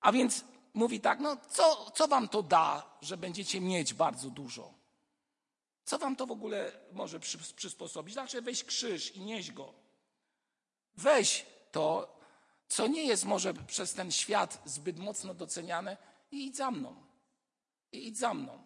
A 0.00 0.12
więc 0.12 0.44
mówi 0.74 1.00
tak, 1.00 1.20
no 1.20 1.36
co, 1.50 1.90
co 1.90 2.08
wam 2.08 2.28
to 2.28 2.42
da, 2.42 2.96
że 3.00 3.16
będziecie 3.16 3.60
mieć 3.60 3.94
bardzo 3.94 4.30
dużo? 4.30 4.74
Co 5.84 5.98
wam 5.98 6.16
to 6.16 6.26
w 6.26 6.30
ogóle 6.30 6.72
może 6.92 7.20
przysposobić? 7.56 8.14
Znaczy 8.14 8.42
weź 8.42 8.64
krzyż 8.64 9.16
i 9.16 9.20
nieś 9.20 9.52
go. 9.52 9.85
Weź 10.96 11.46
to, 11.72 12.16
co 12.68 12.86
nie 12.86 13.06
jest 13.06 13.24
może 13.24 13.54
przez 13.54 13.94
ten 13.94 14.12
świat 14.12 14.62
zbyt 14.64 14.98
mocno 14.98 15.34
doceniane 15.34 15.96
i 16.30 16.46
idź 16.46 16.56
za 16.56 16.70
mną. 16.70 16.96
I 17.92 18.08
idź 18.08 18.18
za 18.18 18.34
mną. 18.34 18.62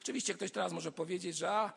Oczywiście 0.00 0.34
ktoś 0.34 0.50
teraz 0.50 0.72
może 0.72 0.92
powiedzieć, 0.92 1.36
że 1.36 1.50
a, 1.50 1.72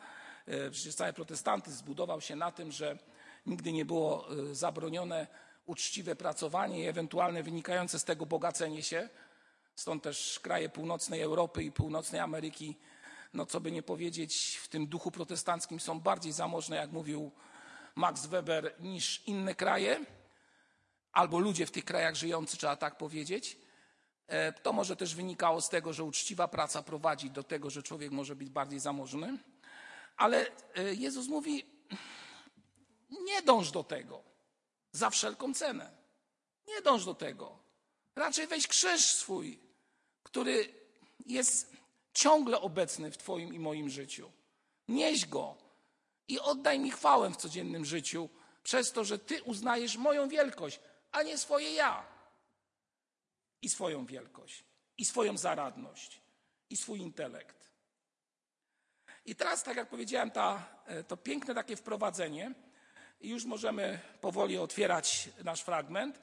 e, 0.45 0.71
przecież 0.71 0.95
cały 0.95 1.13
protestantyzm 1.13 1.77
zbudował 1.77 2.21
się 2.21 2.35
na 2.35 2.51
tym, 2.51 2.71
że 2.71 2.97
nigdy 3.45 3.71
nie 3.71 3.85
było 3.85 4.27
e, 4.31 4.55
zabronione 4.55 5.27
uczciwe 5.65 6.15
pracowanie 6.15 6.83
i 6.83 6.87
ewentualne 6.87 7.43
wynikające 7.43 7.99
z 7.99 8.03
tego 8.03 8.25
bogacenie 8.25 8.83
się. 8.83 9.09
Stąd 9.75 10.03
też 10.03 10.39
kraje 10.39 10.69
północnej 10.69 11.21
Europy 11.21 11.63
i 11.63 11.71
północnej 11.71 12.21
Ameryki, 12.21 12.75
no 13.33 13.45
co 13.45 13.59
by 13.61 13.71
nie 13.71 13.83
powiedzieć, 13.83 14.59
w 14.63 14.67
tym 14.67 14.87
duchu 14.87 15.11
protestanckim 15.11 15.79
są 15.79 15.99
bardziej 15.99 16.31
zamożne, 16.31 16.75
jak 16.75 16.91
mówił 16.91 17.31
Max 17.95 18.25
Weber, 18.25 18.75
niż 18.79 19.27
inne 19.27 19.55
kraje, 19.55 20.05
albo 21.11 21.39
ludzie 21.39 21.65
w 21.65 21.71
tych 21.71 21.85
krajach 21.85 22.15
żyjący, 22.15 22.57
trzeba 22.57 22.75
tak 22.75 22.97
powiedzieć. 22.97 23.57
E, 24.27 24.53
to 24.53 24.73
może 24.73 24.95
też 24.95 25.15
wynikało 25.15 25.61
z 25.61 25.69
tego, 25.69 25.93
że 25.93 26.03
uczciwa 26.03 26.47
praca 26.47 26.83
prowadzi 26.83 27.29
do 27.29 27.43
tego, 27.43 27.69
że 27.69 27.83
człowiek 27.83 28.11
może 28.11 28.35
być 28.35 28.49
bardziej 28.49 28.79
zamożny. 28.79 29.37
Ale 30.17 30.47
e, 30.75 30.93
Jezus 30.93 31.27
mówi: 31.27 31.65
Nie 33.09 33.41
dąż 33.41 33.71
do 33.71 33.83
tego 33.83 34.23
za 34.91 35.09
wszelką 35.09 35.53
cenę. 35.53 35.91
Nie 36.67 36.81
dąż 36.81 37.05
do 37.05 37.15
tego. 37.15 37.59
Raczej 38.15 38.47
weź 38.47 38.67
krzyż 38.67 39.05
swój, 39.05 39.59
który 40.23 40.73
jest 41.25 41.73
ciągle 42.13 42.61
obecny 42.61 43.11
w 43.11 43.17
Twoim 43.17 43.53
i 43.53 43.59
moim 43.59 43.89
życiu. 43.89 44.31
Nieś 44.87 45.25
go 45.25 45.62
i 46.27 46.39
oddaj 46.39 46.79
mi 46.79 46.91
chwałę 46.91 47.29
w 47.29 47.37
codziennym 47.37 47.85
życiu 47.85 48.29
przez 48.63 48.91
to, 48.91 49.03
że 49.03 49.19
Ty 49.19 49.43
uznajesz 49.43 49.97
moją 49.97 50.29
wielkość, 50.29 50.79
a 51.11 51.23
nie 51.23 51.37
swoje 51.37 51.73
ja. 51.73 52.05
I 53.61 53.69
swoją 53.69 54.05
wielkość, 54.05 54.63
i 54.97 55.05
swoją 55.05 55.37
zaradność, 55.37 56.21
i 56.69 56.77
swój 56.77 56.99
intelekt. 56.99 57.69
I 59.25 59.35
teraz, 59.35 59.63
tak 59.63 59.77
jak 59.77 59.89
powiedziałem, 59.89 60.31
ta, 60.31 60.65
e, 60.85 61.03
to 61.03 61.17
piękne 61.17 61.55
takie 61.55 61.75
wprowadzenie, 61.75 62.53
i 63.23 63.29
już 63.29 63.45
możemy 63.45 63.99
powoli 64.21 64.57
otwierać 64.57 65.29
nasz 65.43 65.61
fragment. 65.61 66.21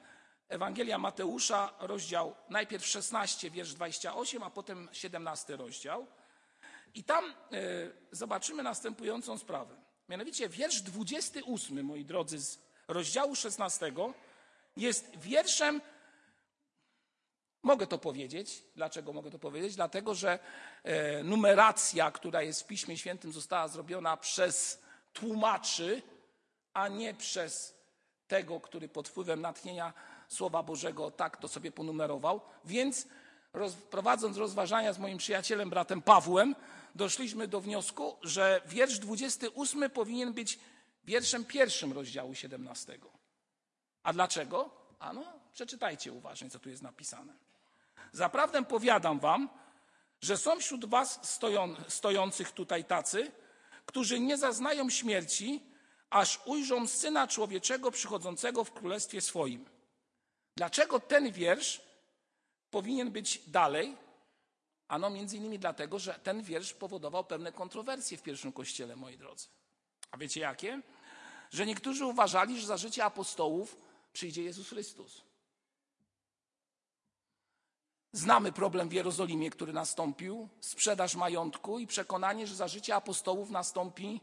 Ewangelia 0.49 0.97
Mateusza, 0.97 1.73
rozdział 1.79 2.35
najpierw 2.49 2.85
16, 2.85 3.51
wiersz 3.51 3.73
28, 3.73 4.43
a 4.43 4.49
potem 4.49 4.89
17 4.91 5.55
rozdział. 5.55 6.07
I 6.93 7.03
tam 7.03 7.25
y, 7.25 7.33
zobaczymy 8.11 8.63
następującą 8.63 9.37
sprawę. 9.37 9.80
Mianowicie 10.11 10.49
wiersz 10.49 10.81
28, 10.81 11.83
moi 11.83 12.05
drodzy, 12.05 12.39
z 12.39 12.59
rozdziału 12.87 13.35
16 13.35 13.91
jest 14.77 15.17
wierszem, 15.17 15.81
mogę 17.63 17.87
to 17.87 17.97
powiedzieć. 17.97 18.63
Dlaczego 18.75 19.13
mogę 19.13 19.31
to 19.31 19.39
powiedzieć? 19.39 19.75
Dlatego, 19.75 20.15
że 20.15 20.39
y, 21.19 21.23
numeracja, 21.23 22.11
która 22.11 22.41
jest 22.41 22.61
w 22.61 22.67
Piśmie 22.67 22.97
Świętym, 22.97 23.33
została 23.33 23.67
zrobiona 23.67 24.17
przez 24.17 24.81
tłumaczy 25.13 26.01
a 26.73 26.87
nie 26.87 27.13
przez 27.13 27.75
tego, 28.27 28.59
który 28.59 28.89
pod 28.89 29.09
wpływem 29.09 29.41
natchnienia 29.41 29.93
Słowa 30.27 30.63
Bożego 30.63 31.11
tak 31.11 31.37
to 31.37 31.47
sobie 31.47 31.71
ponumerował. 31.71 32.41
Więc 32.65 33.07
roz, 33.53 33.73
prowadząc 33.73 34.37
rozważania 34.37 34.93
z 34.93 34.99
moim 34.99 35.17
przyjacielem, 35.17 35.69
bratem 35.69 36.01
Pawłem, 36.01 36.55
doszliśmy 36.95 37.47
do 37.47 37.61
wniosku, 37.61 38.17
że 38.21 38.61
wiersz 38.65 38.99
28 38.99 39.89
powinien 39.89 40.33
być 40.33 40.59
wierszem 41.03 41.45
pierwszym 41.45 41.93
rozdziału 41.93 42.35
17. 42.35 42.99
A 44.03 44.13
dlaczego? 44.13 44.69
A 44.99 45.13
no, 45.13 45.23
przeczytajcie 45.51 46.13
uważnie, 46.13 46.49
co 46.49 46.59
tu 46.59 46.69
jest 46.69 46.81
napisane. 46.81 47.33
Zaprawdę 48.11 48.65
powiadam 48.65 49.19
wam, 49.19 49.49
że 50.21 50.37
są 50.37 50.59
wśród 50.59 50.85
was 50.85 51.19
stoją, 51.21 51.75
stojących 51.87 52.51
tutaj 52.51 52.85
tacy, 52.85 53.31
którzy 53.85 54.19
nie 54.19 54.37
zaznają 54.37 54.89
śmierci, 54.89 55.63
aż 56.09 56.39
ujrzą 56.45 56.87
Syna 56.87 57.27
Człowieczego 57.27 57.91
przychodzącego 57.91 58.63
w 58.63 58.71
Królestwie 58.71 59.21
swoim. 59.21 59.65
Dlaczego 60.55 60.99
ten 60.99 61.31
wiersz 61.31 61.81
powinien 62.69 63.11
być 63.11 63.41
dalej? 63.47 63.97
Ano 64.91 65.09
między 65.09 65.37
innymi 65.37 65.59
dlatego, 65.59 65.99
że 65.99 66.19
ten 66.23 66.43
wiersz 66.43 66.73
powodował 66.73 67.23
pewne 67.23 67.51
kontrowersje 67.51 68.17
w 68.17 68.21
pierwszym 68.21 68.51
kościele, 68.51 68.95
moi 68.95 69.17
drodzy. 69.17 69.47
A 70.11 70.17
wiecie 70.17 70.39
jakie? 70.39 70.81
Że 71.51 71.65
niektórzy 71.65 72.05
uważali, 72.05 72.61
że 72.61 72.67
za 72.67 72.77
życie 72.77 73.05
apostołów 73.05 73.77
przyjdzie 74.13 74.43
Jezus 74.43 74.69
Chrystus. 74.69 75.21
Znamy 78.11 78.51
problem 78.51 78.89
w 78.89 78.93
Jerozolimie, 78.93 79.49
który 79.49 79.73
nastąpił, 79.73 80.49
sprzedaż 80.59 81.15
majątku 81.15 81.79
i 81.79 81.87
przekonanie, 81.87 82.47
że 82.47 82.55
za 82.55 82.67
życie 82.67 82.95
apostołów 82.95 83.49
nastąpi 83.49 84.21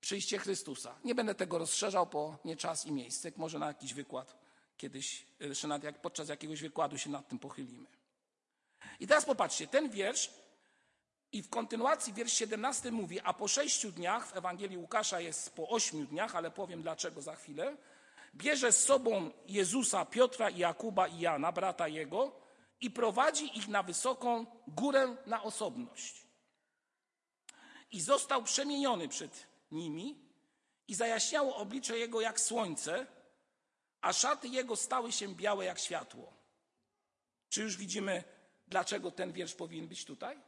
przyjście 0.00 0.38
Chrystusa. 0.38 0.94
Nie 1.04 1.14
będę 1.14 1.34
tego 1.34 1.58
rozszerzał, 1.58 2.06
bo 2.06 2.38
nie 2.44 2.56
czas 2.56 2.86
i 2.86 2.92
miejsce. 2.92 3.32
Może 3.36 3.58
na 3.58 3.66
jakiś 3.66 3.94
wykład 3.94 4.36
kiedyś, 4.76 5.26
jeszcze 5.40 5.68
nad, 5.68 5.84
jak, 5.84 6.00
podczas 6.00 6.28
jakiegoś 6.28 6.60
wykładu 6.60 6.98
się 6.98 7.10
nad 7.10 7.28
tym 7.28 7.38
pochylimy. 7.38 7.99
I 9.00 9.06
teraz 9.06 9.24
popatrzcie, 9.24 9.66
ten 9.66 9.90
wiersz 9.90 10.30
i 11.32 11.42
w 11.42 11.50
kontynuacji 11.50 12.12
wiersz 12.12 12.32
17 12.32 12.90
mówi, 12.90 13.20
a 13.20 13.32
po 13.34 13.48
sześciu 13.48 13.92
dniach, 13.92 14.26
w 14.26 14.36
Ewangelii 14.36 14.78
Łukasza 14.78 15.20
jest 15.20 15.54
po 15.54 15.68
ośmiu 15.68 16.06
dniach, 16.06 16.36
ale 16.36 16.50
powiem 16.50 16.82
dlaczego 16.82 17.22
za 17.22 17.36
chwilę, 17.36 17.76
bierze 18.34 18.72
z 18.72 18.84
sobą 18.84 19.30
Jezusa, 19.46 20.04
Piotra 20.04 20.50
i 20.50 20.58
Jakuba 20.58 21.08
i 21.08 21.20
Jana, 21.20 21.52
brata 21.52 21.88
jego, 21.88 22.40
i 22.80 22.90
prowadzi 22.90 23.58
ich 23.58 23.68
na 23.68 23.82
wysoką 23.82 24.46
górę 24.68 25.16
na 25.26 25.42
osobność. 25.42 26.26
I 27.90 28.00
został 28.00 28.42
przemieniony 28.42 29.08
przed 29.08 29.46
nimi 29.70 30.18
i 30.88 30.94
zajaśniało 30.94 31.56
oblicze 31.56 31.98
jego 31.98 32.20
jak 32.20 32.40
słońce, 32.40 33.06
a 34.00 34.12
szaty 34.12 34.48
jego 34.48 34.76
stały 34.76 35.12
się 35.12 35.34
białe 35.34 35.64
jak 35.64 35.78
światło. 35.78 36.32
Czy 37.48 37.62
już 37.62 37.76
widzimy, 37.76 38.24
dlaczego 38.70 39.10
ten 39.10 39.32
wiersz 39.32 39.54
powinien 39.54 39.88
być 39.88 40.04
tutaj? 40.04 40.38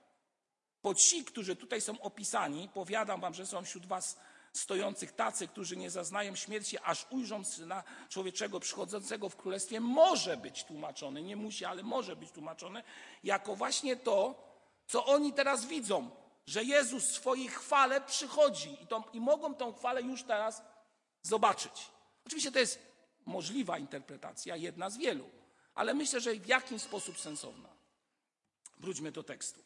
Bo 0.83 0.95
ci, 0.95 1.25
którzy 1.25 1.57
tutaj 1.57 1.81
są 1.81 2.01
opisani, 2.01 2.69
powiadam 2.75 3.21
wam, 3.21 3.35
że 3.35 3.47
są 3.47 3.65
wśród 3.65 3.87
was 3.87 4.19
stojących 4.53 5.13
tacy, 5.13 5.49
którzy 5.49 5.77
nie 5.77 5.91
zaznają 5.91 6.37
śmierci, 6.37 6.79
aż 6.79 7.07
ujrzą 7.11 7.45
Syna 7.45 7.85
Człowieczego 8.09 8.61
przychodzącego 8.61 9.29
w 9.29 9.37
Królestwie, 9.37 9.81
może 9.81 10.37
być 10.37 10.65
tłumaczony, 10.65 11.23
nie 11.23 11.37
musi, 11.37 11.65
ale 11.65 11.83
może 11.83 12.17
być 12.17 12.31
tłumaczony, 12.31 12.83
jako 13.25 13.57
właśnie 13.57 13.97
to, 13.97 14.35
co 14.87 15.07
oni 15.07 15.33
teraz 15.33 15.67
widzą, 15.67 16.11
że 16.47 16.65
Jezus 16.65 17.05
w 17.05 17.13
swojej 17.13 17.49
chwale 17.49 18.01
przychodzi 18.01 18.71
i, 18.71 19.17
i 19.17 19.21
mogą 19.21 19.55
tą 19.55 19.73
chwalę 19.73 20.03
już 20.03 20.23
teraz 20.23 20.63
zobaczyć. 21.23 21.91
Oczywiście 22.27 22.53
to 22.53 22.59
jest 22.59 22.79
możliwa 23.27 23.79
interpretacja, 23.79 24.57
jedna 24.57 24.91
z 24.91 24.97
wielu, 24.97 25.31
ale 25.75 25.95
myślę, 25.95 26.21
że 26.21 26.35
w 26.35 26.47
jakiś 26.47 26.83
sposób 26.83 27.21
sensowna. 27.21 27.72
Wróćmy 28.83 29.13
do 29.13 29.23
tekstu. 29.23 29.61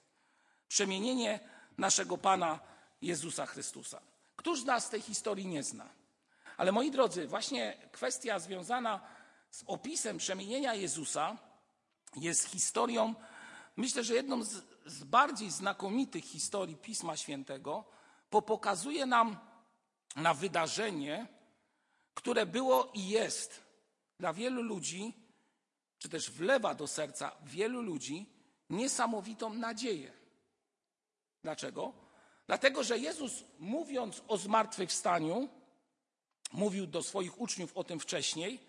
Przemienienie 0.69 1.41
naszego 1.79 2.19
Pana 2.19 2.61
Jezusa 3.03 3.47
Chrystusa. 3.47 4.01
Któż 4.37 4.61
z 4.61 4.65
nas 4.65 4.91
tej 4.91 5.01
historii 5.01 5.47
nie 5.47 5.63
zna? 5.63 5.89
Ale 6.57 6.73
moi 6.73 6.91
drodzy, 6.91 7.27
właśnie 7.27 7.77
kwestia 7.93 8.39
związana 8.39 9.01
z 9.51 9.65
opisem 9.67 10.19
przemienienia 10.19 10.75
Jezusa 10.75 11.37
jest 12.17 12.45
historią, 12.45 13.15
myślę, 13.77 14.05
że 14.05 14.15
jedną 14.15 14.43
z 14.43 14.77
z 14.87 15.05
bardziej 15.05 15.51
znakomitych 15.51 16.25
historii 16.25 16.77
Pisma 16.77 17.17
Świętego, 17.17 17.85
bo 18.31 18.43
pokazuje 18.43 19.07
nam 19.07 19.37
na 20.17 20.35
wydarzenie, 20.35 21.27
które 22.15 22.47
było 22.47 22.91
i 22.95 23.09
jest 23.09 23.63
dla 24.19 24.33
wielu 24.33 24.63
ludzi, 24.63 25.15
czy 25.99 26.09
też 26.09 26.31
wlewa 26.31 26.75
do 26.75 26.87
serca 26.87 27.33
wielu 27.45 27.83
ludzi 27.83 28.36
niesamowitą 28.71 29.55
nadzieję. 29.55 30.13
Dlaczego? 31.43 31.93
Dlatego, 32.47 32.85
że 32.85 32.99
Jezus, 32.99 33.45
mówiąc 33.59 34.23
o 34.29 34.39
zmartwychwstaniu, 34.39 35.49
mówił 36.53 36.87
do 36.87 37.03
swoich 37.03 37.41
uczniów 37.41 37.77
o 37.77 37.85
tym 37.85 38.01
wcześniej 38.01 38.61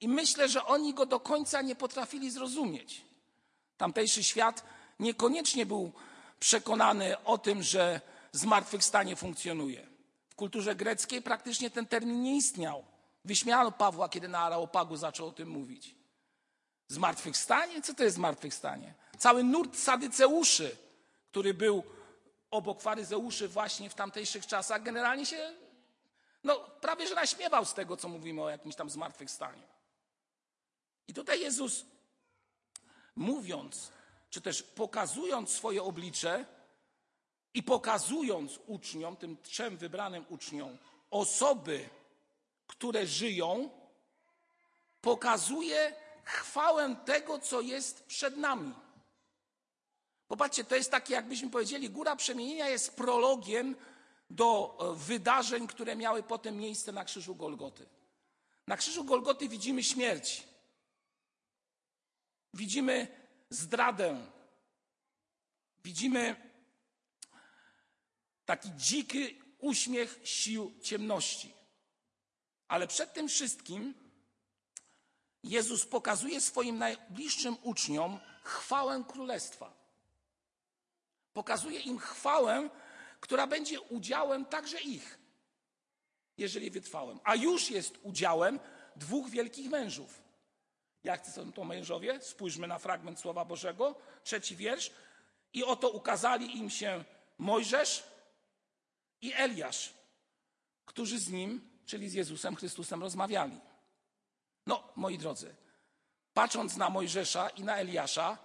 i 0.00 0.08
myślę, 0.08 0.48
że 0.48 0.64
oni 0.64 0.94
go 0.94 1.06
do 1.06 1.20
końca 1.20 1.62
nie 1.62 1.74
potrafili 1.74 2.30
zrozumieć. 2.30 3.04
Tamtejszy 3.76 4.24
świat 4.24 4.64
niekoniecznie 5.00 5.66
był 5.66 5.92
przekonany 6.40 7.24
o 7.24 7.38
tym, 7.38 7.62
że 7.62 8.00
zmartwychwstanie 8.32 9.16
funkcjonuje. 9.16 9.86
W 10.28 10.34
kulturze 10.34 10.74
greckiej 10.74 11.22
praktycznie 11.22 11.70
ten 11.70 11.86
termin 11.86 12.22
nie 12.22 12.36
istniał. 12.36 12.84
Wyśmiano 13.24 13.72
Pawła, 13.72 14.08
kiedy 14.08 14.28
na 14.28 14.38
Araopagu 14.38 14.96
zaczął 14.96 15.28
o 15.28 15.32
tym 15.32 15.48
mówić. 15.48 15.94
Zmartwychwstanie? 16.88 17.82
Co 17.82 17.94
to 17.94 18.04
jest 18.04 18.16
zmartwychwstanie? 18.16 18.94
Cały 19.22 19.44
nurt 19.44 19.76
sadyceuszy, 19.76 20.76
który 21.30 21.54
był 21.54 21.82
obok 22.50 22.82
faryzeuszy 22.82 23.48
właśnie 23.48 23.90
w 23.90 23.94
tamtejszych 23.94 24.46
czasach, 24.46 24.82
generalnie 24.82 25.26
się 25.26 25.54
no, 26.44 26.58
prawie 26.58 27.08
że 27.08 27.14
naśmiewał 27.14 27.64
z 27.64 27.74
tego, 27.74 27.96
co 27.96 28.08
mówimy 28.08 28.42
o 28.42 28.50
jakimś 28.50 28.74
tam 28.74 28.90
zmartwychwstaniu. 28.90 29.62
I 31.08 31.14
tutaj 31.14 31.40
Jezus, 31.40 31.84
mówiąc, 33.16 33.92
czy 34.30 34.40
też 34.40 34.62
pokazując 34.62 35.50
swoje 35.50 35.82
oblicze 35.82 36.44
i 37.54 37.62
pokazując 37.62 38.58
uczniom, 38.66 39.16
tym 39.16 39.36
trzem 39.42 39.76
wybranym 39.76 40.24
uczniom, 40.28 40.78
osoby, 41.10 41.88
które 42.66 43.06
żyją, 43.06 43.70
pokazuje 45.00 45.94
chwałę 46.24 46.96
tego, 47.04 47.38
co 47.38 47.60
jest 47.60 48.06
przed 48.06 48.36
nami. 48.36 48.81
Popatrzcie, 50.32 50.64
to 50.64 50.76
jest 50.76 50.90
takie, 50.90 51.14
jakbyśmy 51.14 51.50
powiedzieli, 51.50 51.90
góra 51.90 52.16
przemienienia 52.16 52.68
jest 52.68 52.96
prologiem 52.96 53.76
do 54.30 54.78
e, 54.80 54.96
wydarzeń, 54.96 55.66
które 55.66 55.96
miały 55.96 56.22
potem 56.22 56.56
miejsce 56.56 56.92
na 56.92 57.04
krzyżu 57.04 57.34
Golgoty. 57.34 57.88
Na 58.66 58.76
krzyżu 58.76 59.04
Golgoty 59.04 59.48
widzimy 59.48 59.84
śmierć. 59.84 60.48
Widzimy 62.54 63.08
zdradę. 63.50 64.26
Widzimy 65.84 66.50
taki 68.44 68.70
dziki 68.76 69.42
uśmiech 69.58 70.20
sił 70.24 70.74
ciemności. 70.82 71.54
Ale 72.68 72.86
przed 72.86 73.12
tym 73.12 73.28
wszystkim 73.28 73.94
Jezus 75.42 75.86
pokazuje 75.86 76.40
swoim 76.40 76.78
najbliższym 76.78 77.56
uczniom 77.62 78.20
chwałę 78.42 79.04
królestwa. 79.08 79.81
Pokazuje 81.32 81.80
im 81.80 81.98
chwałę, 81.98 82.70
która 83.20 83.46
będzie 83.46 83.80
udziałem 83.80 84.44
także 84.44 84.80
ich, 84.80 85.18
jeżeli 86.36 86.70
wytrwałem. 86.70 87.20
A 87.24 87.34
już 87.34 87.70
jest 87.70 87.98
udziałem 88.02 88.60
dwóch 88.96 89.30
wielkich 89.30 89.70
mężów. 89.70 90.22
Jak 91.04 91.26
są 91.26 91.52
to 91.52 91.64
mężowie? 91.64 92.20
Spójrzmy 92.20 92.66
na 92.66 92.78
fragment 92.78 93.20
Słowa 93.20 93.44
Bożego, 93.44 93.94
trzeci 94.24 94.56
wiersz. 94.56 94.90
I 95.52 95.64
oto 95.64 95.90
ukazali 95.90 96.56
im 96.56 96.70
się 96.70 97.04
Mojżesz 97.38 98.04
i 99.20 99.32
Eliasz, 99.34 99.94
którzy 100.84 101.18
z 101.18 101.28
nim, 101.28 101.70
czyli 101.86 102.08
z 102.08 102.14
Jezusem 102.14 102.56
Chrystusem, 102.56 103.02
rozmawiali. 103.02 103.60
No, 104.66 104.92
moi 104.96 105.18
drodzy, 105.18 105.54
patrząc 106.34 106.76
na 106.76 106.90
Mojżesza 106.90 107.48
i 107.48 107.64
na 107.64 107.76
Eliasza, 107.76 108.38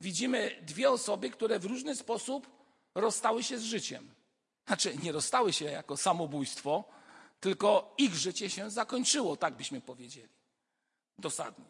widzimy 0.00 0.58
dwie 0.62 0.90
osoby, 0.90 1.30
które 1.30 1.58
w 1.58 1.64
różny 1.64 1.96
sposób 1.96 2.50
rozstały 2.94 3.42
się 3.42 3.58
z 3.58 3.62
życiem. 3.62 4.14
Znaczy, 4.66 4.96
nie 5.02 5.12
rozstały 5.12 5.52
się 5.52 5.64
jako 5.64 5.96
samobójstwo, 5.96 6.84
tylko 7.40 7.94
ich 7.98 8.14
życie 8.14 8.50
się 8.50 8.70
zakończyło, 8.70 9.36
tak 9.36 9.54
byśmy 9.54 9.80
powiedzieli. 9.80 10.32
Dosadnie. 11.18 11.64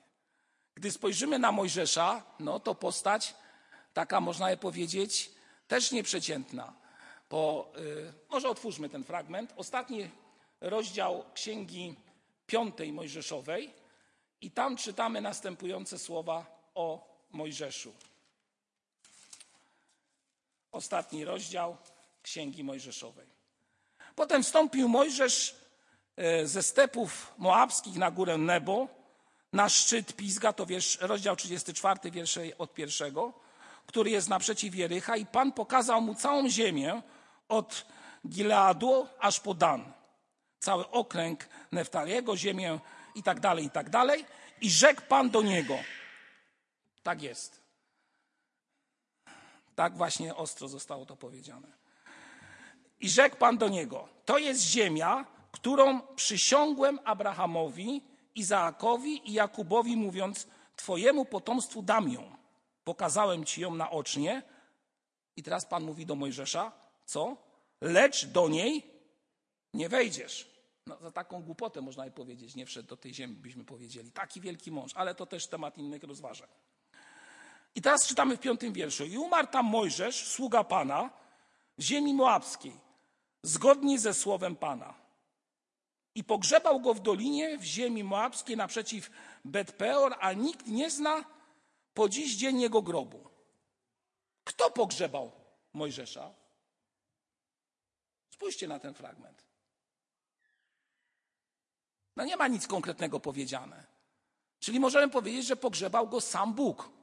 Gdy 0.74 0.90
spojrzymy 0.90 1.38
na 1.38 1.52
Mojżesza, 1.52 2.22
no 2.40 2.60
to 2.60 2.74
postać 2.74 3.34
taka, 3.92 4.20
można 4.20 4.50
je 4.50 4.56
powiedzieć, 4.56 5.30
też 5.68 5.92
nieprzeciętna. 5.92 6.72
Bo, 7.30 7.72
yy, 7.76 8.12
może 8.30 8.48
otwórzmy 8.48 8.88
ten 8.88 9.04
fragment. 9.04 9.52
Ostatni 9.56 10.10
rozdział 10.60 11.24
Księgi 11.34 11.96
Piątej 12.46 12.92
Mojżeszowej 12.92 13.74
i 14.40 14.50
tam 14.50 14.76
czytamy 14.76 15.20
następujące 15.20 15.98
słowa 15.98 16.68
o 16.74 17.14
Mojżeszu. 17.30 17.92
Ostatni 20.74 21.24
rozdział 21.24 21.76
Księgi 22.22 22.64
Mojżeszowej. 22.64 23.26
Potem 24.14 24.42
wstąpił 24.42 24.88
Mojżesz 24.88 25.56
e, 26.16 26.46
ze 26.46 26.62
stepów 26.62 27.34
moabskich 27.38 27.96
na 27.96 28.10
górę 28.10 28.38
Nebo, 28.38 28.88
na 29.52 29.68
szczyt 29.68 30.16
Pizga, 30.16 30.52
to 30.52 30.66
wiersz, 30.66 30.98
rozdział 31.00 31.36
34, 31.36 32.10
wiersze 32.10 32.40
od 32.58 32.74
pierwszego, 32.74 33.32
który 33.86 34.10
jest 34.10 34.28
naprzeciw 34.28 34.74
Jerycha 34.74 35.16
i 35.16 35.26
Pan 35.26 35.52
pokazał 35.52 36.00
mu 36.00 36.14
całą 36.14 36.48
ziemię 36.48 37.02
od 37.48 37.86
Gileadu 38.28 39.08
aż 39.18 39.40
po 39.40 39.54
Dan. 39.54 39.92
Cały 40.58 40.90
okręg 40.90 41.48
Neftaliego, 41.72 42.36
ziemię 42.36 42.78
i 43.14 43.22
tak 43.22 43.40
dalej, 43.40 43.64
i 43.64 43.70
tak 43.70 43.90
dalej. 43.90 44.24
I 44.60 44.70
rzekł 44.70 45.02
Pan 45.08 45.30
do 45.30 45.42
niego. 45.42 45.78
Tak 47.02 47.22
jest. 47.22 47.63
Tak 49.74 49.96
właśnie 49.96 50.34
ostro 50.34 50.68
zostało 50.68 51.06
to 51.06 51.16
powiedziane. 51.16 51.68
I 53.00 53.08
rzekł 53.08 53.36
Pan 53.36 53.58
do 53.58 53.68
niego: 53.68 54.08
To 54.24 54.38
jest 54.38 54.62
ziemia, 54.62 55.26
którą 55.52 56.00
przysiągłem 56.00 56.98
Abrahamowi, 57.04 58.02
Izaakowi 58.34 59.30
i 59.30 59.32
Jakubowi, 59.32 59.96
mówiąc: 59.96 60.46
Twojemu 60.76 61.24
potomstwu 61.24 61.82
dam 61.82 62.08
ją. 62.08 62.36
Pokazałem 62.84 63.44
ci 63.44 63.60
ją 63.60 63.74
naocznie. 63.74 64.42
I 65.36 65.42
teraz 65.42 65.66
Pan 65.66 65.84
mówi 65.84 66.06
do 66.06 66.14
Mojżesza: 66.14 66.72
Co? 67.04 67.36
Lecz 67.80 68.26
do 68.26 68.48
niej 68.48 68.94
nie 69.74 69.88
wejdziesz. 69.88 70.54
No, 70.86 70.98
za 71.00 71.10
taką 71.10 71.42
głupotę 71.42 71.80
można 71.80 72.04
by 72.04 72.10
powiedzieć, 72.10 72.54
nie 72.54 72.66
wszedł 72.66 72.88
do 72.88 72.96
tej 72.96 73.14
ziemi, 73.14 73.34
byśmy 73.34 73.64
powiedzieli. 73.64 74.12
Taki 74.12 74.40
wielki 74.40 74.72
mąż, 74.72 74.92
ale 74.94 75.14
to 75.14 75.26
też 75.26 75.46
temat 75.46 75.78
innych 75.78 76.02
rozważań. 76.02 76.48
I 77.74 77.82
teraz 77.82 78.06
czytamy 78.06 78.36
w 78.36 78.40
piątym 78.40 78.72
wierszu. 78.72 79.04
I 79.04 79.18
umarł 79.18 79.48
tam 79.48 79.66
Mojżesz, 79.66 80.26
sługa 80.26 80.64
Pana, 80.64 81.10
w 81.78 81.82
ziemi 81.82 82.14
moabskiej, 82.14 82.80
zgodnie 83.42 83.98
ze 83.98 84.14
słowem 84.14 84.56
Pana. 84.56 84.94
I 86.14 86.24
pogrzebał 86.24 86.80
go 86.80 86.94
w 86.94 87.00
dolinie 87.00 87.58
w 87.58 87.64
ziemi 87.64 88.04
moabskiej 88.04 88.56
naprzeciw 88.56 89.10
Bet-peor, 89.44 90.16
a 90.20 90.32
nikt 90.32 90.66
nie 90.66 90.90
zna 90.90 91.24
po 91.94 92.08
dziś 92.08 92.36
dzień 92.36 92.60
jego 92.60 92.82
grobu. 92.82 93.28
Kto 94.44 94.70
pogrzebał 94.70 95.32
Mojżesza? 95.72 96.34
Spójrzcie 98.30 98.68
na 98.68 98.78
ten 98.78 98.94
fragment. 98.94 99.44
No 102.16 102.24
nie 102.24 102.36
ma 102.36 102.48
nic 102.48 102.66
konkretnego 102.66 103.20
powiedziane. 103.20 103.86
Czyli 104.60 104.80
możemy 104.80 105.12
powiedzieć, 105.12 105.46
że 105.46 105.56
pogrzebał 105.56 106.08
go 106.08 106.20
sam 106.20 106.54
Bóg. 106.54 106.93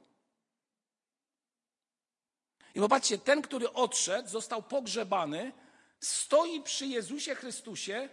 I 2.74 2.80
popatrzcie, 2.80 3.18
ten, 3.18 3.42
który 3.42 3.72
odszedł, 3.72 4.28
został 4.28 4.62
pogrzebany, 4.62 5.52
stoi 6.00 6.60
przy 6.60 6.86
Jezusie 6.86 7.34
Chrystusie 7.34 8.08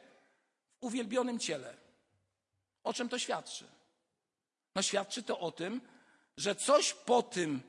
w 0.80 0.84
uwielbionym 0.84 1.39
ciele. 1.39 1.78
O 2.84 2.93
czym 2.93 3.10
to 3.10 3.19
świadczy? 3.19 3.65
No 4.76 4.82
świadczy 4.82 5.24
to 5.24 5.39
o 5.39 5.52
tym, 5.52 5.82
że 6.38 6.56
coś 6.56 6.93
po 6.93 7.24
tym 7.24 7.62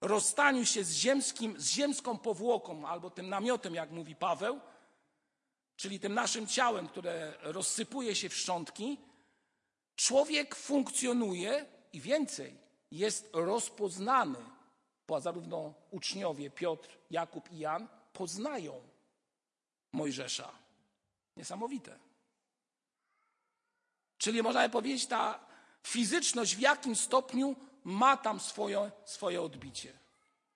rozstaniu 0.00 0.66
się 0.66 0.84
z, 0.84 0.92
ziemskim, 0.92 1.60
z 1.60 1.70
ziemską 1.70 2.18
powłoką, 2.18 2.88
albo 2.88 3.10
tym 3.10 3.28
namiotem, 3.28 3.74
jak 3.74 3.90
mówi 3.90 4.16
Paweł, 4.16 4.60
czyli 5.76 6.00
tym 6.00 6.14
naszym 6.14 6.46
ciałem, 6.46 6.88
które 6.88 7.34
rozsypuje 7.42 8.14
się 8.14 8.28
w 8.28 8.36
szczątki, 8.36 8.98
człowiek 9.96 10.54
funkcjonuje 10.54 11.66
i 11.92 12.00
więcej, 12.00 12.58
jest 12.90 13.30
rozpoznany, 13.32 14.38
bo 15.08 15.20
zarówno 15.20 15.74
uczniowie 15.90 16.50
Piotr, 16.50 16.98
Jakub 17.10 17.52
i 17.52 17.58
Jan 17.58 17.88
poznają 18.12 18.80
Mojżesza. 19.92 20.52
Niesamowite. 21.36 21.98
Czyli 24.18 24.42
można 24.42 24.68
powiedzieć, 24.68 25.06
ta 25.06 25.40
fizyczność 25.82 26.56
w 26.56 26.60
jakim 26.60 26.96
stopniu 26.96 27.56
ma 27.84 28.16
tam 28.16 28.40
swoje, 28.40 28.90
swoje 29.04 29.42
odbicie. 29.42 29.92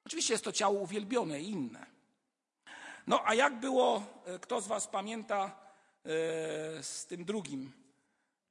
Oczywiście 0.07 0.35
jest 0.35 0.45
to 0.45 0.53
ciało 0.53 0.81
uwielbione 0.81 1.41
i 1.41 1.51
inne. 1.51 1.87
No 3.07 3.23
a 3.25 3.35
jak 3.35 3.61
było, 3.61 4.03
e, 4.25 4.38
kto 4.38 4.61
z 4.61 4.67
Was 4.67 4.87
pamięta 4.87 5.45
e, 5.45 6.12
z 6.83 7.07
tym 7.07 7.25
drugim 7.25 7.73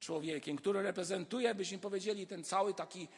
człowiekiem, 0.00 0.56
który 0.56 0.82
reprezentuje, 0.82 1.54
byśmy 1.54 1.78
powiedzieli, 1.78 2.26
ten 2.26 2.44
cały 2.44 2.74
taki 2.74 3.08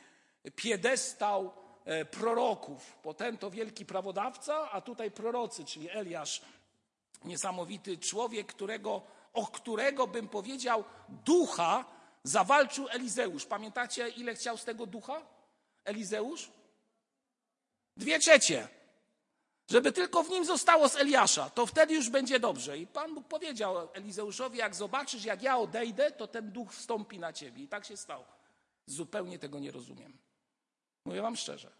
piedestał 0.57 1.64
proroków, 2.11 2.99
bo 3.05 3.15
ten 3.15 3.39
to 3.39 3.51
wielki 3.51 3.87
prawodawca, 3.87 4.71
a 4.71 4.81
tutaj 4.81 5.11
prorocy, 5.11 5.65
czyli 5.65 5.91
Eliasz, 5.91 6.43
niesamowity 7.25 7.99
człowiek, 7.99 8.47
którego, 8.47 9.03
o 9.33 9.47
którego 9.47 10.07
bym 10.07 10.29
powiedział, 10.29 10.85
ducha 11.09 11.85
zawalczył 12.25 12.89
Elizeusz. 12.89 13.47
Pamiętacie, 13.47 14.09
ile 14.09 14.35
chciał 14.35 14.57
z 14.57 14.65
tego 14.65 14.87
ducha? 14.87 15.23
Elizeusz? 15.85 16.51
Dwie 17.97 18.19
trzecie. 18.19 18.69
Żeby 19.71 19.93
tylko 19.93 20.23
w 20.23 20.31
nim 20.31 20.45
zostało 20.45 20.89
z 20.89 20.97
Eliasza, 20.97 21.51
to 21.51 21.67
wtedy 21.67 21.95
już 21.95 22.11
będzie 22.11 22.41
dobrze. 22.41 22.79
I 22.79 22.87
Pan 22.87 23.15
Bóg 23.15 23.29
powiedział 23.29 23.89
Elizeuszowi, 23.93 24.59
jak 24.59 24.75
zobaczysz, 24.75 25.25
jak 25.25 25.43
ja 25.43 25.59
odejdę, 25.59 26.11
to 26.11 26.27
ten 26.27 26.53
duch 26.53 26.73
wstąpi 26.73 27.19
na 27.19 27.33
ciebie. 27.33 27.63
I 27.63 27.69
tak 27.69 27.85
się 27.85 27.97
stało. 27.97 28.25
Zupełnie 28.87 29.39
tego 29.39 29.59
nie 29.59 29.71
rozumiem. 29.71 30.24
Mówię 31.05 31.23
wam 31.23 31.37
szczerze. 31.37 31.73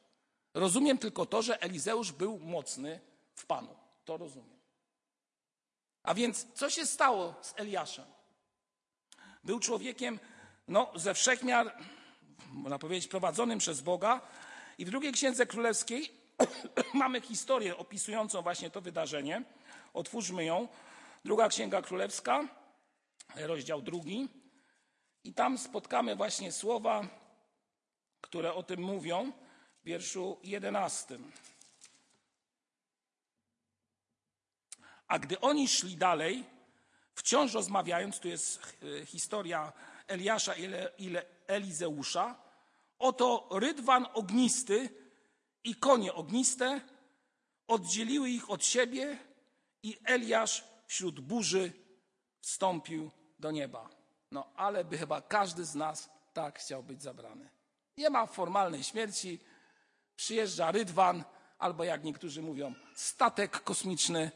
Rozumiem 0.55 0.99
tylko 0.99 1.27
to, 1.27 1.43
że 1.43 1.63
Elizeusz 1.63 2.13
był 2.13 2.39
mocny 2.39 3.01
w 3.35 3.47
Panu. 3.47 3.77
To 4.05 4.17
rozumiem. 4.17 4.59
A 6.03 6.15
więc 6.15 6.47
co 6.55 6.71
się 6.71 6.87
stało 6.87 7.35
z 7.43 7.55
Eliaszem? 7.57 8.05
Był 9.45 9.61
człowiekiem 9.61 10.19
no, 10.69 10.93
ze 10.95 11.15
wszechmiar, 11.15 11.77
można 12.49 12.79
powiedzieć, 12.79 13.09
prowadzonym 13.09 13.59
przez 13.59 13.81
Boga. 13.81 14.21
I 14.79 14.85
w 14.85 14.91
drugiej 14.91 15.13
księdze 15.13 15.47
królewskiej 15.47 16.11
mamy 16.95 17.21
historię 17.21 17.77
opisującą 17.77 18.43
właśnie 18.43 18.71
to 18.71 18.81
wydarzenie. 18.81 19.43
Otwórzmy 19.95 20.45
ją. 20.45 20.69
Druga 21.25 21.49
księga 21.49 21.83
królewska, 21.83 22.49
rozdział 23.37 23.83
drugi. 23.83 24.29
I 25.25 25.35
tam 25.35 25.59
spotkamy 25.59 26.17
właśnie 26.17 26.53
słowa, 26.53 27.09
które 28.25 28.55
o 28.55 28.63
tym 28.63 28.81
mówią 28.81 29.33
w 29.83 29.87
wierszu 29.87 30.39
jedenastym. 30.43 31.33
A 35.09 35.19
gdy 35.19 35.41
oni 35.41 35.69
szli 35.69 35.97
dalej, 35.97 36.45
wciąż 37.15 37.53
rozmawiając, 37.53 38.19
tu 38.19 38.29
jest 38.29 38.77
e, 39.03 39.07
historia 39.07 39.73
Eliasza 40.07 40.55
i 40.99 41.17
Elizeusza, 41.47 42.37
oto 42.99 43.49
rydwan 43.53 44.07
ognisty 44.15 44.89
i 45.65 45.75
konie 45.75 46.15
ogniste 46.15 46.81
oddzieliły 47.69 48.31
ich 48.31 48.51
od 48.51 48.65
siebie 48.65 49.19
i 49.83 49.99
Eliasz 50.05 50.65
wśród 50.87 51.21
burzy 51.21 51.73
wstąpił 52.41 53.11
do 53.39 53.51
nieba. 53.51 53.91
No 54.31 54.53
ale 54.57 54.85
by 54.85 54.99
chyba 54.99 55.21
każdy 55.21 55.65
z 55.65 55.75
nas 55.75 56.11
tak 56.33 56.59
chciał 56.59 56.83
być 56.83 57.03
zabrany. 57.03 57.54
Nie 57.97 58.11
ma 58.11 58.27
formalnej 58.27 58.85
śmierci, 58.85 59.41
przyjeżdża 60.17 60.71
rydwan, 60.71 61.25
albo 61.59 61.85
jak 61.85 62.05
niektórzy 62.05 62.43
mówią, 62.43 62.75
statek 62.95 63.61
kosmiczny, 63.61 64.31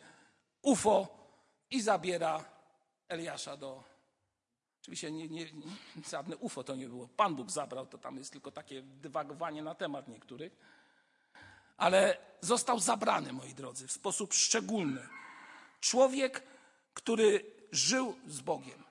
UFO 0.62 1.08
i 1.70 1.82
zabiera 1.82 2.44
Eliasza 3.08 3.56
do. 3.56 3.84
Oczywiście 4.80 5.10
nie, 5.10 5.28
nie, 5.28 5.46
żadne 6.10 6.36
UFO 6.36 6.64
to 6.64 6.76
nie 6.76 6.88
było. 6.88 7.08
Pan 7.08 7.34
Bóg 7.34 7.50
zabrał, 7.50 7.86
to 7.86 7.98
tam 7.98 8.16
jest 8.16 8.32
tylko 8.32 8.50
takie 8.50 8.82
dywagowanie 8.82 9.62
na 9.62 9.74
temat 9.74 10.08
niektórych. 10.08 10.56
Ale 11.76 12.18
został 12.40 12.78
zabrany, 12.78 13.32
moi 13.32 13.54
drodzy, 13.54 13.86
w 13.86 13.92
sposób 13.92 14.34
szczególny. 14.34 15.08
Człowiek, 15.80 16.42
który 16.94 17.44
żył 17.72 18.18
z 18.26 18.40
Bogiem. 18.40 18.84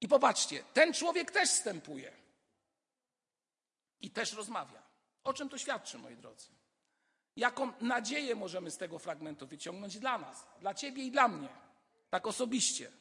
I 0.00 0.08
popatrzcie, 0.08 0.64
ten 0.72 0.92
człowiek 0.92 1.30
też 1.30 1.48
wstępuje. 1.50 2.23
I 4.04 4.10
też 4.10 4.32
rozmawia. 4.32 4.82
O 5.24 5.34
czym 5.34 5.48
to 5.48 5.58
świadczy, 5.58 5.98
moi 5.98 6.16
drodzy? 6.16 6.48
Jaką 7.36 7.72
nadzieję 7.80 8.34
możemy 8.34 8.70
z 8.70 8.76
tego 8.76 8.98
fragmentu 8.98 9.46
wyciągnąć 9.46 9.98
dla 9.98 10.18
nas, 10.18 10.46
dla 10.60 10.74
ciebie 10.74 11.04
i 11.04 11.10
dla 11.10 11.28
mnie, 11.28 11.48
tak 12.10 12.26
osobiście? 12.26 12.92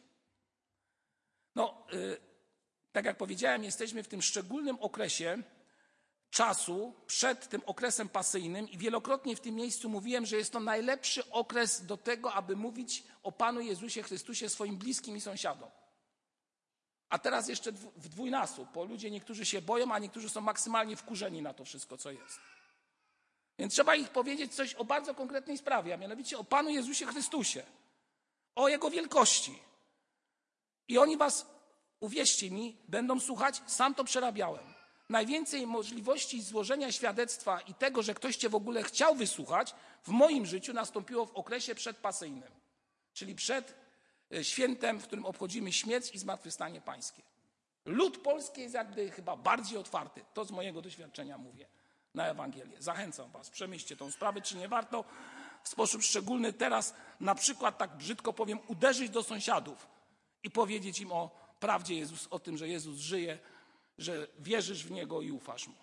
No, 1.56 1.88
yy, 1.92 2.18
tak 2.92 3.06
jak 3.06 3.18
powiedziałem, 3.18 3.64
jesteśmy 3.64 4.04
w 4.04 4.08
tym 4.08 4.22
szczególnym 4.22 4.78
okresie 4.80 5.44
czasu 6.30 6.94
przed 7.08 7.50
tym 7.50 7.62
okresem 7.66 8.10
pasyjnym 8.10 8.70
i 8.70 8.78
wielokrotnie 8.78 9.36
w 9.36 9.42
tym 9.42 9.56
miejscu 9.56 9.90
mówiłem, 9.90 10.26
że 10.26 10.38
jest 10.38 10.54
to 10.54 10.60
najlepszy 10.60 11.30
okres 11.30 11.86
do 11.86 11.98
tego, 11.98 12.34
aby 12.34 12.56
mówić 12.56 13.04
o 13.24 13.32
Panu 13.32 13.62
Jezusie 13.62 14.04
Chrystusie 14.04 14.50
swoim 14.50 14.78
bliskim 14.78 15.18
i 15.18 15.22
sąsiadom. 15.22 15.70
A 17.14 17.20
teraz 17.20 17.48
jeszcze 17.48 17.72
w 17.72 18.10
dwójnasób, 18.10 18.70
bo 18.74 18.84
ludzie 18.84 19.12
niektórzy 19.12 19.46
się 19.46 19.62
boją, 19.62 19.94
a 19.94 20.00
niektórzy 20.00 20.30
są 20.30 20.42
maksymalnie 20.42 20.96
wkurzeni 20.96 21.42
na 21.42 21.54
to 21.54 21.66
wszystko, 21.66 21.98
co 21.98 22.12
jest. 22.12 22.40
Więc 23.60 23.74
trzeba 23.74 23.96
ich 23.96 24.10
powiedzieć 24.10 24.56
coś 24.56 24.74
o 24.74 24.86
bardzo 24.86 25.16
konkretnej 25.16 25.58
sprawie, 25.58 25.94
a 25.94 25.98
mianowicie 25.98 26.38
o 26.38 26.44
Panu 26.44 26.70
Jezusie 26.70 27.06
Chrystusie, 27.06 27.64
o 28.56 28.68
Jego 28.68 28.90
wielkości. 28.90 29.60
I 30.88 30.98
oni 30.98 31.18
was, 31.18 31.46
uwierzcie 32.00 32.52
mi, 32.52 32.78
będą 32.88 33.20
słuchać, 33.20 33.62
sam 33.68 33.96
to 33.96 34.04
przerabiałem. 34.04 34.74
Najwięcej 35.10 35.68
możliwości 35.68 36.42
złożenia 36.42 36.92
świadectwa 36.92 37.62
i 37.62 37.74
tego, 37.74 38.04
że 38.04 38.14
ktoś 38.14 38.36
cię 38.36 38.50
w 38.50 38.56
ogóle 38.56 38.84
chciał 38.84 39.16
wysłuchać, 39.16 39.76
w 40.04 40.10
moim 40.10 40.46
życiu 40.46 40.74
nastąpiło 40.74 41.26
w 41.26 41.36
okresie 41.36 41.76
przedpasyjnym, 41.76 42.52
czyli 43.14 43.36
przed 43.36 43.83
świętem, 44.42 45.00
w 45.00 45.04
którym 45.04 45.26
obchodzimy 45.26 45.74
śmierć 45.74 46.16
i 46.16 46.20
zmartwychwstanie 46.20 46.82
pańskie. 46.82 47.22
Lud 47.86 48.18
polski 48.18 48.62
jest 48.62 48.76
jakby 48.76 49.12
chyba 49.12 49.38
bardziej 49.38 49.78
otwarty. 49.78 50.22
To 50.34 50.46
z 50.46 50.52
mojego 50.52 50.82
doświadczenia 50.82 51.38
mówię 51.38 51.68
na 52.14 52.28
Ewangelię. 52.28 52.82
Zachęcam 52.82 53.32
Was, 53.32 53.50
przemyślcie 53.50 53.96
tą 53.96 54.12
sprawę, 54.12 54.42
czy 54.42 54.58
nie 54.58 54.68
warto 54.68 55.04
w 55.64 55.70
sposób 55.70 56.04
szczególny 56.04 56.54
teraz, 56.54 56.94
na 57.20 57.36
przykład, 57.36 57.78
tak 57.78 57.98
brzydko 57.98 58.34
powiem, 58.34 58.60
uderzyć 58.68 59.10
do 59.10 59.24
sąsiadów 59.24 59.88
i 60.44 60.52
powiedzieć 60.52 61.00
im 61.00 61.12
o 61.12 61.30
prawdzie 61.60 61.96
Jezus, 61.96 62.28
o 62.30 62.40
tym, 62.40 62.58
że 62.58 62.68
Jezus 62.68 63.00
żyje, 63.00 63.40
że 63.98 64.28
wierzysz 64.40 64.84
w 64.84 64.92
Niego 64.92 65.22
i 65.22 65.32
ufasz 65.32 65.68
Mu. 65.68 65.76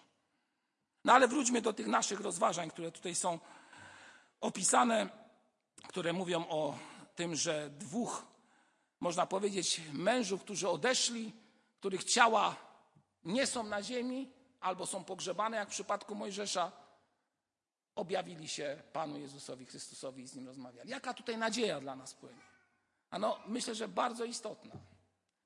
No 1.05 1.13
ale 1.13 1.29
wróćmy 1.29 1.61
do 1.63 1.73
tych 1.73 1.87
naszych 1.87 2.21
rozważań, 2.21 2.71
które 2.71 2.93
tutaj 2.93 3.15
są 3.15 3.39
opisane, 4.41 5.09
które 5.89 6.13
mówią 6.13 6.49
o 6.49 6.79
tym, 7.15 7.37
że 7.37 7.71
dwóch, 7.71 8.27
można 9.01 9.27
powiedzieć, 9.27 9.81
mężów, 9.93 10.43
którzy 10.43 10.69
odeszli, 10.69 11.33
których 11.79 12.05
ciała 12.05 12.57
nie 13.25 13.47
są 13.47 13.63
na 13.63 13.83
ziemi, 13.83 14.33
albo 14.61 14.87
są 14.87 15.05
pogrzebane, 15.05 15.57
jak 15.57 15.69
w 15.69 15.73
przypadku 15.73 16.15
Mojżesza, 16.15 16.73
objawili 17.95 18.49
się 18.49 18.83
Panu 18.93 19.19
Jezusowi 19.19 19.67
Chrystusowi 19.67 20.23
i 20.23 20.27
z 20.27 20.35
Nim 20.35 20.47
rozmawiali. 20.47 20.91
Jaka 20.91 21.15
tutaj 21.15 21.39
nadzieja 21.39 21.81
dla 21.81 21.97
nas 21.97 22.15
płynie? 22.15 22.41
Ano, 23.11 23.39
myślę, 23.47 23.75
że 23.75 23.89
bardzo 23.89 24.25
istotna. 24.25 24.73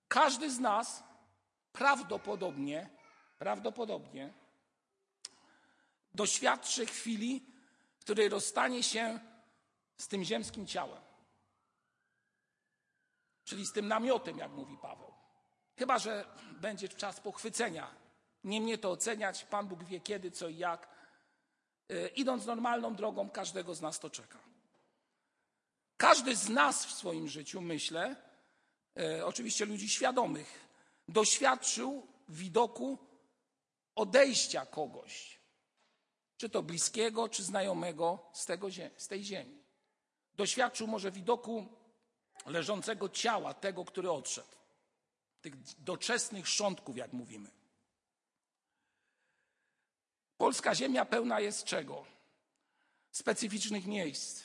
Każdy 0.09 0.51
z 0.51 0.59
nas 0.59 1.03
prawdopodobnie, 1.73 2.91
prawdopodobnie 3.39 4.33
doświadczy 6.15 6.87
chwili, 6.87 7.47
w 7.99 8.01
której 8.01 8.29
rozstanie 8.29 8.83
się 8.83 9.21
z 9.97 10.09
tym 10.09 10.25
ziemskim 10.25 10.67
ciałem. 10.67 11.03
Czyli 13.45 13.67
z 13.67 13.73
tym 13.73 13.89
namiotem, 13.89 14.39
jak 14.39 14.51
mówi 14.51 14.79
Paweł. 14.79 15.15
Chyba, 15.77 15.99
że 15.99 16.25
będzie 16.61 16.89
czas 16.89 17.21
pochwycenia 17.21 18.05
nie 18.45 18.61
mnie 18.61 18.79
to 18.79 18.91
oceniać, 18.91 19.45
Pan 19.45 19.69
Bóg 19.69 19.85
wie 19.85 20.01
kiedy, 20.01 20.31
co 20.31 20.49
i 20.49 20.57
jak. 20.57 20.89
E, 21.89 22.09
idąc 22.09 22.47
normalną 22.47 22.95
drogą, 22.95 23.31
każdego 23.31 23.75
z 23.75 23.81
nas 23.81 24.01
to 24.01 24.11
czeka. 24.11 24.39
Każdy 25.97 26.37
z 26.37 26.49
nas 26.49 26.87
w 26.87 26.93
swoim 26.93 27.29
życiu, 27.29 27.61
myślę, 27.61 28.17
e, 28.99 29.27
oczywiście 29.27 29.65
ludzi 29.65 29.89
świadomych, 29.89 30.69
doświadczył 31.09 32.07
widoku 32.29 32.99
odejścia 33.95 34.67
kogoś, 34.67 35.41
czy 36.37 36.49
to 36.49 36.63
bliskiego, 36.63 37.29
czy 37.29 37.43
znajomego 37.43 38.19
z, 38.33 38.47
tego, 38.47 38.69
z 38.97 39.09
tej 39.09 39.25
ziemi. 39.25 39.65
Doświadczył 40.35 40.87
może 40.87 41.11
widoku 41.11 41.67
leżącego 42.45 43.09
ciała 43.09 43.55
tego, 43.55 43.85
który 43.85 44.11
odszedł. 44.11 44.49
Tych 45.43 45.57
doczesnych 45.79 46.49
szczątków, 46.49 46.97
jak 46.97 47.13
mówimy. 47.13 47.51
Polska 50.39 50.75
ziemia 50.75 51.05
pełna 51.05 51.41
jest 51.41 51.65
czego? 51.65 52.05
Specyficznych 53.11 53.87
miejsc, 53.87 54.43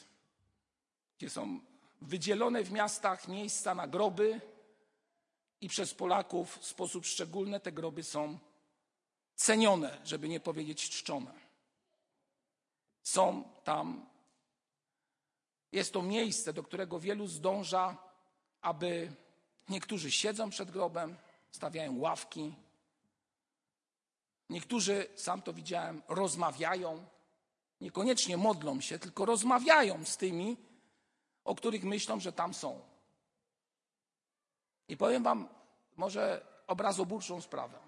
gdzie 1.18 1.30
są 1.30 1.60
wydzielone 2.02 2.64
w 2.64 2.72
miastach 2.72 3.28
miejsca 3.28 3.76
na 3.76 3.88
groby 3.88 4.42
i 5.62 5.70
przez 5.70 5.94
Polaków 5.94 6.58
w 6.58 6.66
sposób 6.66 7.06
szczególny 7.06 7.60
te 7.60 7.72
groby 7.72 8.04
są 8.04 8.40
cenione, 9.36 10.02
żeby 10.06 10.30
nie 10.30 10.40
powiedzieć 10.40 10.90
czczone. 10.90 11.34
Są 13.04 13.44
tam, 13.64 14.06
jest 15.72 15.94
to 15.94 16.02
miejsce, 16.02 16.54
do 16.54 16.64
którego 16.64 17.00
wielu 17.00 17.28
zdąża, 17.28 17.98
aby 18.62 19.12
niektórzy 19.70 20.12
siedzą 20.12 20.50
przed 20.50 20.72
grobem, 20.72 21.18
stawiają 21.52 21.98
ławki. 21.98 22.56
Niektórzy, 24.50 25.08
sam 25.16 25.42
to 25.42 25.54
widziałem, 25.54 26.02
rozmawiają. 26.08 27.06
Niekoniecznie 27.82 28.38
modlą 28.38 28.82
się, 28.82 29.00
tylko 29.00 29.26
rozmawiają 29.26 30.06
z 30.06 30.18
tymi, 30.18 30.58
o 31.44 31.56
których 31.56 31.84
myślą, 31.84 32.20
że 32.20 32.34
tam 32.34 32.54
są. 32.54 32.82
I 34.88 34.98
powiem 34.98 35.24
Wam 35.24 35.48
może 35.98 36.46
obrazoburczą 36.68 37.42
sprawę. 37.42 37.80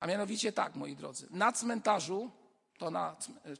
A 0.00 0.06
mianowicie 0.06 0.52
tak, 0.52 0.74
moi 0.74 0.96
drodzy, 0.96 1.26
na 1.30 1.52
cmentarzu, 1.52 2.30
to 2.80 2.90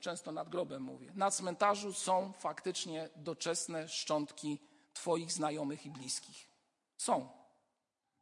często 0.01 0.33
nad 0.33 0.49
grobem 0.49 0.83
mówię, 0.83 1.13
na 1.15 1.31
cmentarzu 1.31 1.93
są 1.93 2.33
faktycznie 2.33 3.09
doczesne 3.17 3.89
szczątki 3.89 4.59
Twoich 4.93 5.33
znajomych 5.33 5.87
i 5.87 5.91
bliskich. 5.91 6.49
Są. 6.97 7.29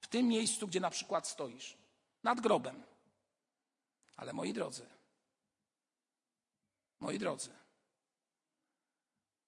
W 0.00 0.06
tym 0.06 0.28
miejscu, 0.28 0.68
gdzie 0.68 0.80
na 0.80 0.90
przykład 0.90 1.28
stoisz, 1.28 1.78
nad 2.22 2.40
grobem. 2.40 2.82
Ale 4.16 4.32
moi 4.32 4.52
drodzy, 4.52 4.86
moi 7.00 7.18
drodzy, 7.18 7.50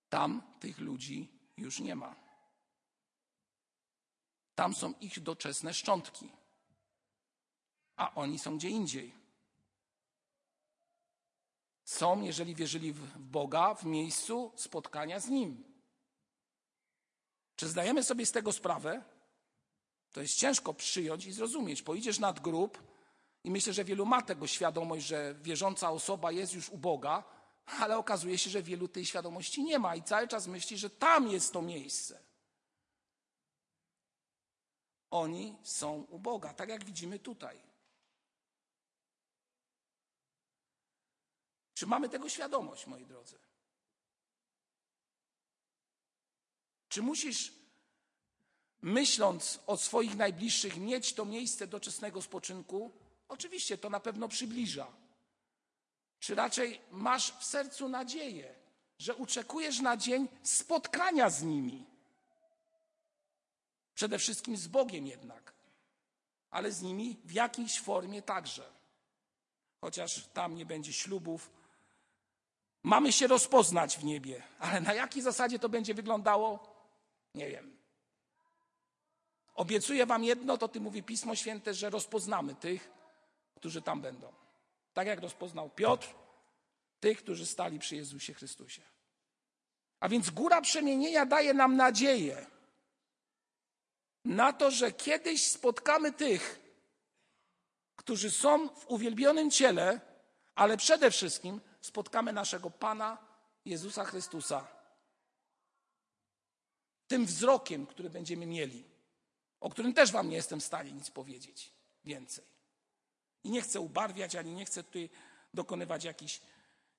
tam 0.08 0.42
tych 0.60 0.78
ludzi 0.78 1.28
już 1.56 1.80
nie 1.80 1.96
ma. 1.96 2.16
Tam 4.54 4.74
są 4.74 4.94
ich 5.00 5.20
doczesne 5.20 5.74
szczątki, 5.74 6.32
a 7.96 8.14
oni 8.14 8.38
są 8.38 8.56
gdzie 8.56 8.68
indziej. 8.68 9.19
Są, 11.90 12.22
jeżeli 12.22 12.54
wierzyli 12.54 12.92
w 12.92 13.18
Boga, 13.18 13.74
w 13.74 13.84
miejscu 13.84 14.52
spotkania 14.56 15.20
z 15.20 15.28
Nim. 15.28 15.64
Czy 17.56 17.68
zdajemy 17.68 18.02
sobie 18.02 18.26
z 18.26 18.32
tego 18.32 18.52
sprawę? 18.52 19.02
To 20.12 20.20
jest 20.20 20.34
ciężko 20.34 20.74
przyjąć 20.74 21.26
i 21.26 21.32
zrozumieć. 21.32 21.82
Pojedziesz 21.82 22.18
nad 22.18 22.40
grób 22.40 22.82
i 23.44 23.50
myślę, 23.50 23.72
że 23.72 23.84
wielu 23.84 24.06
ma 24.06 24.22
tego 24.22 24.46
świadomość, 24.46 25.06
że 25.06 25.34
wierząca 25.42 25.90
osoba 25.90 26.32
jest 26.32 26.54
już 26.54 26.68
u 26.68 26.78
Boga, 26.78 27.24
ale 27.66 27.98
okazuje 27.98 28.38
się, 28.38 28.50
że 28.50 28.62
wielu 28.62 28.88
tej 28.88 29.06
świadomości 29.06 29.64
nie 29.64 29.78
ma 29.78 29.96
i 29.96 30.02
cały 30.02 30.28
czas 30.28 30.46
myśli, 30.46 30.78
że 30.78 30.90
tam 30.90 31.28
jest 31.28 31.52
to 31.52 31.62
miejsce. 31.62 32.22
Oni 35.10 35.56
są 35.62 36.06
u 36.10 36.18
Boga, 36.18 36.54
tak 36.54 36.68
jak 36.68 36.84
widzimy 36.84 37.18
tutaj. 37.18 37.69
Czy 41.80 41.86
mamy 41.86 42.08
tego 42.08 42.28
świadomość, 42.28 42.86
moi 42.86 43.06
drodzy? 43.06 43.38
Czy 46.88 47.02
musisz, 47.02 47.52
myśląc 48.82 49.60
o 49.66 49.76
swoich 49.76 50.16
najbliższych, 50.16 50.76
mieć 50.76 51.14
to 51.14 51.24
miejsce 51.24 51.66
doczesnego 51.66 52.22
spoczynku? 52.22 52.92
Oczywiście 53.28 53.78
to 53.78 53.90
na 53.90 54.00
pewno 54.00 54.28
przybliża. 54.28 54.86
Czy 56.18 56.34
raczej 56.34 56.80
masz 56.90 57.32
w 57.32 57.44
sercu 57.44 57.88
nadzieję, 57.88 58.54
że 58.98 59.16
oczekujesz 59.16 59.80
na 59.80 59.96
dzień 59.96 60.28
spotkania 60.42 61.30
z 61.30 61.42
nimi? 61.42 61.86
Przede 63.94 64.18
wszystkim 64.18 64.56
z 64.56 64.66
Bogiem 64.66 65.06
jednak, 65.06 65.52
ale 66.50 66.72
z 66.72 66.82
nimi 66.82 67.16
w 67.24 67.32
jakiejś 67.32 67.80
formie 67.80 68.22
także. 68.22 68.72
Chociaż 69.80 70.26
tam 70.26 70.54
nie 70.54 70.66
będzie 70.66 70.92
ślubów. 70.92 71.59
Mamy 72.82 73.12
się 73.12 73.26
rozpoznać 73.26 73.98
w 73.98 74.04
niebie, 74.04 74.42
ale 74.58 74.80
na 74.80 74.94
jakiej 74.94 75.22
zasadzie 75.22 75.58
to 75.58 75.68
będzie 75.68 75.94
wyglądało? 75.94 76.58
Nie 77.34 77.50
wiem. 77.50 77.76
Obiecuję 79.54 80.06
Wam 80.06 80.24
jedno, 80.24 80.58
to 80.58 80.68
Ty 80.68 80.80
mówi 80.80 81.02
Pismo 81.02 81.34
Święte, 81.34 81.74
że 81.74 81.90
rozpoznamy 81.90 82.54
tych, 82.54 82.90
którzy 83.54 83.82
tam 83.82 84.00
będą. 84.00 84.32
Tak 84.92 85.06
jak 85.06 85.20
rozpoznał 85.20 85.70
Piotr, 85.70 86.08
tych, 87.00 87.18
którzy 87.22 87.46
stali 87.46 87.78
przy 87.78 87.96
Jezusie 87.96 88.34
Chrystusie. 88.34 88.82
A 90.00 90.08
więc 90.08 90.30
góra 90.30 90.60
przemienienia 90.60 91.26
daje 91.26 91.54
nam 91.54 91.76
nadzieję 91.76 92.46
na 94.24 94.52
to, 94.52 94.70
że 94.70 94.92
kiedyś 94.92 95.46
spotkamy 95.46 96.12
tych, 96.12 96.60
którzy 97.96 98.30
są 98.30 98.68
w 98.68 98.86
uwielbionym 98.88 99.50
ciele, 99.50 100.00
ale 100.54 100.76
przede 100.76 101.10
wszystkim 101.10 101.60
spotkamy 101.80 102.32
naszego 102.32 102.70
Pana 102.70 103.18
Jezusa 103.64 104.04
Chrystusa. 104.04 104.66
Tym 107.08 107.26
wzrokiem, 107.26 107.86
który 107.86 108.10
będziemy 108.10 108.46
mieli, 108.46 108.84
o 109.60 109.70
którym 109.70 109.94
też 109.94 110.12
Wam 110.12 110.28
nie 110.28 110.36
jestem 110.36 110.60
w 110.60 110.64
stanie 110.64 110.92
nic 110.92 111.10
powiedzieć 111.10 111.72
więcej. 112.04 112.44
I 113.44 113.50
nie 113.50 113.62
chcę 113.62 113.80
ubarwiać, 113.80 114.36
ani 114.36 114.54
nie 114.54 114.64
chcę 114.64 114.84
tutaj 114.84 115.10
dokonywać 115.54 116.04
jakichś 116.04 116.40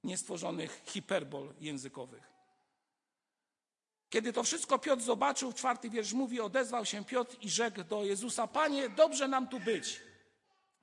niestworzonych 0.04 0.82
hiperbol 0.86 1.54
językowych. 1.60 2.32
Kiedy 4.10 4.34
to 4.34 4.44
wszystko 4.44 4.80
Piotr 4.80 5.04
zobaczył, 5.04 5.54
czwarty 5.54 5.90
wiersz 5.90 6.14
mówi, 6.14 6.42
odezwał 6.42 6.86
się 6.86 7.06
Piotr 7.06 7.38
i 7.42 7.50
rzekł 7.50 7.84
do 7.84 8.04
Jezusa, 8.04 8.48
Panie, 8.48 8.90
dobrze 8.90 9.28
nam 9.28 9.48
tu 9.48 9.60
być. 9.60 10.02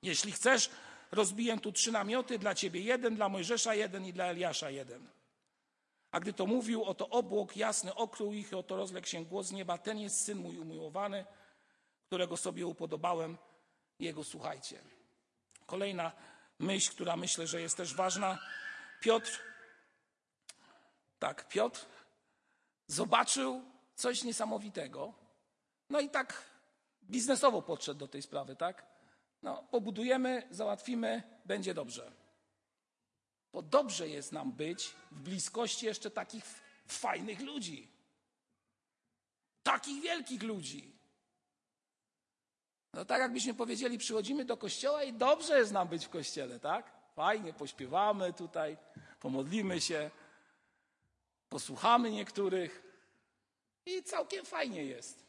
Jeśli 0.01 0.31
chcesz, 0.31 0.69
rozbiję 1.11 1.57
tu 1.57 1.71
trzy 1.71 1.91
namioty, 1.91 2.39
dla 2.39 2.55
Ciebie 2.55 2.81
jeden, 2.81 3.15
dla 3.15 3.29
Mojżesza 3.29 3.75
jeden 3.75 4.05
i 4.05 4.13
dla 4.13 4.25
Eliasza 4.25 4.69
jeden. 4.69 5.09
A 6.11 6.19
gdy 6.19 6.33
to 6.33 6.45
mówił, 6.45 6.83
oto 6.83 7.09
obłok 7.09 7.57
jasny 7.57 7.95
okrył 7.95 8.33
ich, 8.33 8.53
oto 8.53 8.75
rozległ 8.75 9.07
się 9.07 9.25
głos 9.25 9.47
z 9.47 9.51
nieba, 9.51 9.77
ten 9.77 9.99
jest 9.99 10.21
Syn 10.21 10.37
mój 10.37 10.57
umiłowany, 10.57 11.25
którego 12.05 12.37
sobie 12.37 12.65
upodobałem, 12.65 13.37
Jego 13.99 14.23
słuchajcie. 14.23 14.81
Kolejna 15.65 16.11
myśl, 16.59 16.91
która 16.91 17.17
myślę, 17.17 17.47
że 17.47 17.61
jest 17.61 17.77
też 17.77 17.93
ważna. 17.93 18.39
Piotr, 19.01 19.39
tak, 21.19 21.47
Piotr 21.47 21.85
zobaczył 22.87 23.63
coś 23.95 24.23
niesamowitego. 24.23 25.13
No 25.89 25.99
i 25.99 26.09
tak 26.09 26.43
biznesowo 27.03 27.61
podszedł 27.61 27.99
do 27.99 28.07
tej 28.07 28.21
sprawy, 28.21 28.55
tak? 28.55 28.88
No, 29.41 29.63
pobudujemy, 29.63 30.47
załatwimy, 30.51 31.23
będzie 31.45 31.73
dobrze. 31.73 32.11
Bo 33.53 33.61
dobrze 33.61 34.09
jest 34.09 34.31
nam 34.31 34.51
być 34.51 34.95
w 35.11 35.21
bliskości 35.21 35.85
jeszcze 35.85 36.11
takich 36.11 36.43
fajnych 36.87 37.39
ludzi. 37.39 37.87
Takich 39.63 40.03
wielkich 40.03 40.43
ludzi. 40.43 40.99
No 42.93 43.05
tak 43.05 43.19
jakbyśmy 43.21 43.53
powiedzieli, 43.53 43.97
przychodzimy 43.97 44.45
do 44.45 44.57
kościoła 44.57 45.03
i 45.03 45.13
dobrze 45.13 45.59
jest 45.59 45.71
nam 45.71 45.87
być 45.87 46.05
w 46.05 46.09
kościele, 46.09 46.59
tak? 46.59 46.91
Fajnie, 47.15 47.53
pośpiewamy 47.53 48.33
tutaj, 48.33 48.77
pomodlimy 49.19 49.81
się, 49.81 50.11
posłuchamy 51.49 52.11
niektórych 52.11 52.83
i 53.85 54.03
całkiem 54.03 54.45
fajnie 54.45 54.85
jest. 54.85 55.28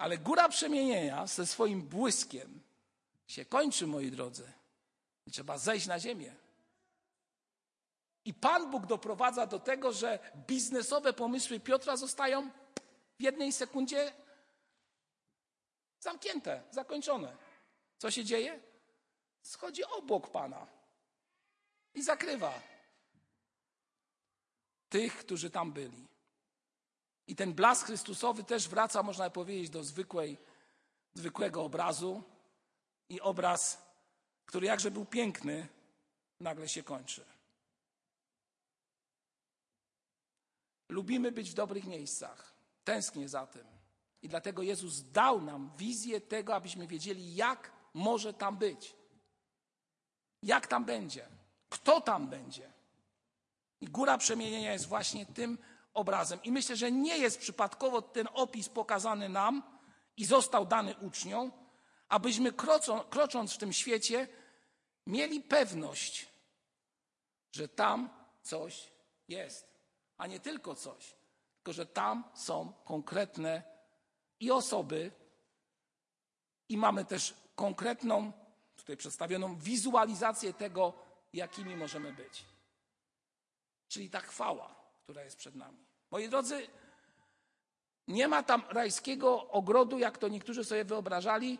Ale 0.00 0.18
góra 0.18 0.48
przemienienia 0.48 1.26
ze 1.26 1.46
swoim 1.46 1.82
błyskiem 1.82 2.62
się 3.26 3.44
kończy, 3.44 3.86
moi 3.86 4.10
drodzy. 4.10 4.52
Trzeba 5.32 5.58
zejść 5.58 5.86
na 5.86 5.98
ziemię. 5.98 6.34
I 8.24 8.34
Pan 8.34 8.70
Bóg 8.70 8.86
doprowadza 8.86 9.46
do 9.46 9.58
tego, 9.58 9.92
że 9.92 10.18
biznesowe 10.46 11.12
pomysły 11.12 11.60
Piotra 11.60 11.96
zostają 11.96 12.50
w 13.18 13.22
jednej 13.22 13.52
sekundzie 13.52 14.12
zamknięte, 15.98 16.62
zakończone. 16.70 17.36
Co 17.98 18.10
się 18.10 18.24
dzieje? 18.24 18.60
Schodzi 19.42 19.84
obok 19.84 20.30
Pana 20.30 20.66
i 21.94 22.02
zakrywa 22.02 22.54
tych, 24.88 25.18
którzy 25.18 25.50
tam 25.50 25.72
byli. 25.72 26.09
I 27.30 27.36
ten 27.36 27.54
blask 27.54 27.86
Chrystusowy 27.86 28.44
też 28.44 28.68
wraca, 28.68 29.02
można 29.02 29.30
powiedzieć, 29.30 29.70
do 29.70 29.84
zwykłej, 29.84 30.38
zwykłego 31.14 31.64
obrazu. 31.64 32.22
I 33.08 33.20
obraz, 33.20 33.82
który 34.46 34.66
jakże 34.66 34.90
był 34.90 35.04
piękny, 35.04 35.68
nagle 36.40 36.68
się 36.68 36.82
kończy. 36.82 37.24
Lubimy 40.88 41.32
być 41.32 41.50
w 41.50 41.54
dobrych 41.54 41.84
miejscach. 41.84 42.54
Tęsknię 42.84 43.28
za 43.28 43.46
tym. 43.46 43.66
I 44.22 44.28
dlatego 44.28 44.62
Jezus 44.62 45.02
dał 45.02 45.42
nam 45.42 45.70
wizję 45.76 46.20
tego, 46.20 46.54
abyśmy 46.54 46.86
wiedzieli, 46.86 47.34
jak 47.34 47.72
może 47.94 48.34
tam 48.34 48.56
być. 48.56 48.96
Jak 50.42 50.66
tam 50.66 50.84
będzie. 50.84 51.28
Kto 51.68 52.00
tam 52.00 52.28
będzie. 52.28 52.72
I 53.80 53.86
góra 53.86 54.18
przemienienia 54.18 54.72
jest 54.72 54.86
właśnie 54.86 55.26
tym 55.26 55.58
obrazem. 55.94 56.42
I 56.42 56.52
myślę, 56.52 56.76
że 56.76 56.92
nie 56.92 57.18
jest 57.18 57.38
przypadkowo 57.38 58.02
ten 58.02 58.28
opis 58.32 58.68
pokazany 58.68 59.28
nam 59.28 59.62
i 60.16 60.24
został 60.24 60.66
dany 60.66 60.96
uczniom, 60.96 61.52
abyśmy 62.08 62.52
krocząc 63.10 63.54
w 63.54 63.58
tym 63.58 63.72
świecie 63.72 64.28
mieli 65.06 65.40
pewność, 65.40 66.28
że 67.52 67.68
tam 67.68 68.10
coś 68.42 68.92
jest. 69.28 69.70
A 70.16 70.26
nie 70.26 70.40
tylko 70.40 70.74
coś, 70.74 71.16
tylko 71.56 71.72
że 71.72 71.86
tam 71.86 72.24
są 72.34 72.72
konkretne 72.84 73.62
i 74.40 74.50
osoby, 74.50 75.12
i 76.68 76.76
mamy 76.76 77.04
też 77.04 77.34
konkretną, 77.54 78.32
tutaj 78.76 78.96
przedstawioną 78.96 79.56
wizualizację 79.56 80.54
tego, 80.54 80.92
jakimi 81.32 81.76
możemy 81.76 82.12
być. 82.12 82.44
Czyli 83.88 84.10
ta 84.10 84.20
chwała, 84.20 84.79
która 85.10 85.24
jest 85.24 85.36
przed 85.36 85.54
nami. 85.54 85.86
Moi 86.10 86.28
drodzy, 86.28 86.68
nie 88.08 88.28
ma 88.28 88.42
tam 88.42 88.62
rajskiego 88.68 89.48
ogrodu, 89.48 89.98
jak 89.98 90.18
to 90.18 90.28
niektórzy 90.28 90.64
sobie 90.64 90.84
wyobrażali, 90.84 91.58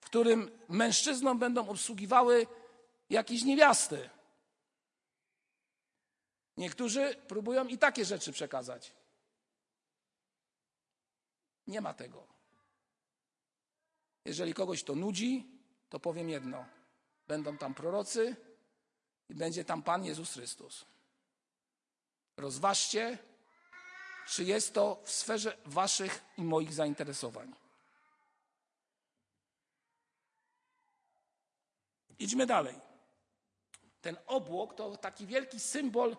w 0.00 0.04
którym 0.04 0.50
mężczyznom 0.68 1.38
będą 1.38 1.68
obsługiwały 1.68 2.46
jakieś 3.10 3.42
niewiasty. 3.42 4.10
Niektórzy 6.56 7.14
próbują 7.28 7.66
i 7.66 7.78
takie 7.78 8.04
rzeczy 8.04 8.32
przekazać. 8.32 8.94
Nie 11.66 11.80
ma 11.80 11.94
tego. 11.94 12.26
Jeżeli 14.24 14.54
kogoś 14.54 14.84
to 14.84 14.94
nudzi, 14.94 15.60
to 15.88 16.00
powiem 16.00 16.28
jedno. 16.28 16.66
Będą 17.28 17.58
tam 17.58 17.74
prorocy 17.74 18.36
i 19.28 19.34
będzie 19.34 19.64
tam 19.64 19.82
Pan 19.82 20.04
Jezus 20.04 20.32
Chrystus. 20.32 20.97
Rozważcie, 22.38 23.18
czy 24.28 24.44
jest 24.44 24.74
to 24.74 25.00
w 25.04 25.10
sferze 25.10 25.56
Waszych 25.64 26.24
i 26.36 26.42
moich 26.42 26.72
zainteresowań. 26.72 27.54
Idźmy 32.18 32.46
dalej. 32.46 32.74
Ten 34.00 34.16
obłok 34.26 34.74
to 34.74 34.96
taki 34.96 35.26
wielki 35.26 35.60
symbol, 35.60 36.16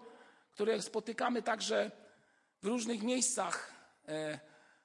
który 0.52 0.82
spotykamy 0.82 1.42
także 1.42 1.92
w 2.62 2.68
różnych 2.68 3.04
miejscach, 3.04 3.74
e, 4.08 4.40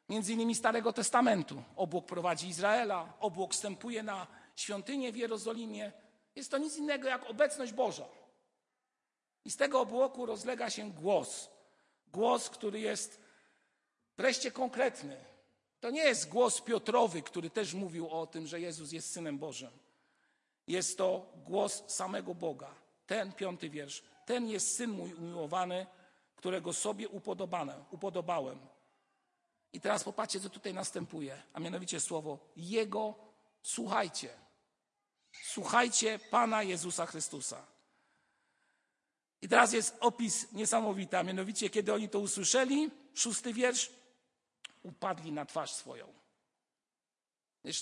między 0.09 0.33
innymi 0.33 0.55
Starego 0.55 0.93
Testamentu. 0.93 1.63
Obłok 1.77 2.07
prowadzi 2.07 2.49
Izraela, 2.49 3.13
obłok 3.21 3.53
wstępuje 3.53 4.03
na 4.03 4.27
świątynię 4.57 5.13
w 5.13 5.17
Jerozolimie. 5.17 5.93
Jest 6.37 6.51
to 6.51 6.59
nic 6.59 6.77
innego 6.77 7.09
jak 7.09 7.31
obecność 7.31 7.73
Boża. 7.73 8.05
I 9.45 9.51
z 9.51 9.57
tego 9.57 9.81
obłoku 9.81 10.27
rozlega 10.27 10.71
się 10.71 10.91
głos. 10.91 11.51
Głos, 12.13 12.51
który 12.51 12.81
jest 12.81 13.21
wreszcie 14.17 14.51
konkretny. 14.51 15.25
To 15.81 15.91
nie 15.91 16.05
jest 16.05 16.29
głos 16.29 16.61
Piotrowy, 16.61 17.23
który 17.23 17.51
też 17.51 17.75
mówił 17.75 18.11
o 18.11 18.27
tym, 18.27 18.47
że 18.47 18.61
Jezus 18.61 18.93
jest 18.93 19.13
Synem 19.13 19.39
Bożym. 19.39 19.71
Jest 20.67 20.99
to 20.99 21.33
głos 21.37 21.83
samego 21.87 22.35
Boga. 22.35 22.75
Ten 23.07 23.33
piąty 23.33 23.71
wiersz. 23.71 24.03
Ten 24.27 24.49
jest 24.49 24.77
Syn 24.77 24.91
mój 24.91 25.15
umiłowany, 25.15 25.87
którego 26.37 26.73
sobie 26.73 27.09
upodobałem. 27.91 28.59
I 29.73 29.81
teraz 29.81 30.05
popatrzcie, 30.05 30.41
co 30.41 30.51
tutaj 30.51 30.75
następuje, 30.75 31.43
a 31.53 31.61
mianowicie 31.61 32.01
słowo 32.01 32.39
Jego 32.57 33.15
słuchajcie. 33.63 34.29
Słuchajcie 35.43 36.19
Pana 36.31 36.63
Jezusa 36.63 37.07
Chrystusa. 37.07 37.74
I 39.45 39.49
teraz 39.49 39.73
jest 39.73 39.97
opis 40.01 40.53
niesamowity, 40.53 41.19
a 41.19 41.23
mianowicie, 41.23 41.71
kiedy 41.71 41.95
oni 41.95 42.09
to 42.09 42.21
usłyszeli, 42.21 42.91
szósty 43.15 43.53
wiersz, 43.53 43.91
upadli 44.83 45.33
na 45.33 45.47
twarz 45.47 45.73
swoją. 45.73 46.13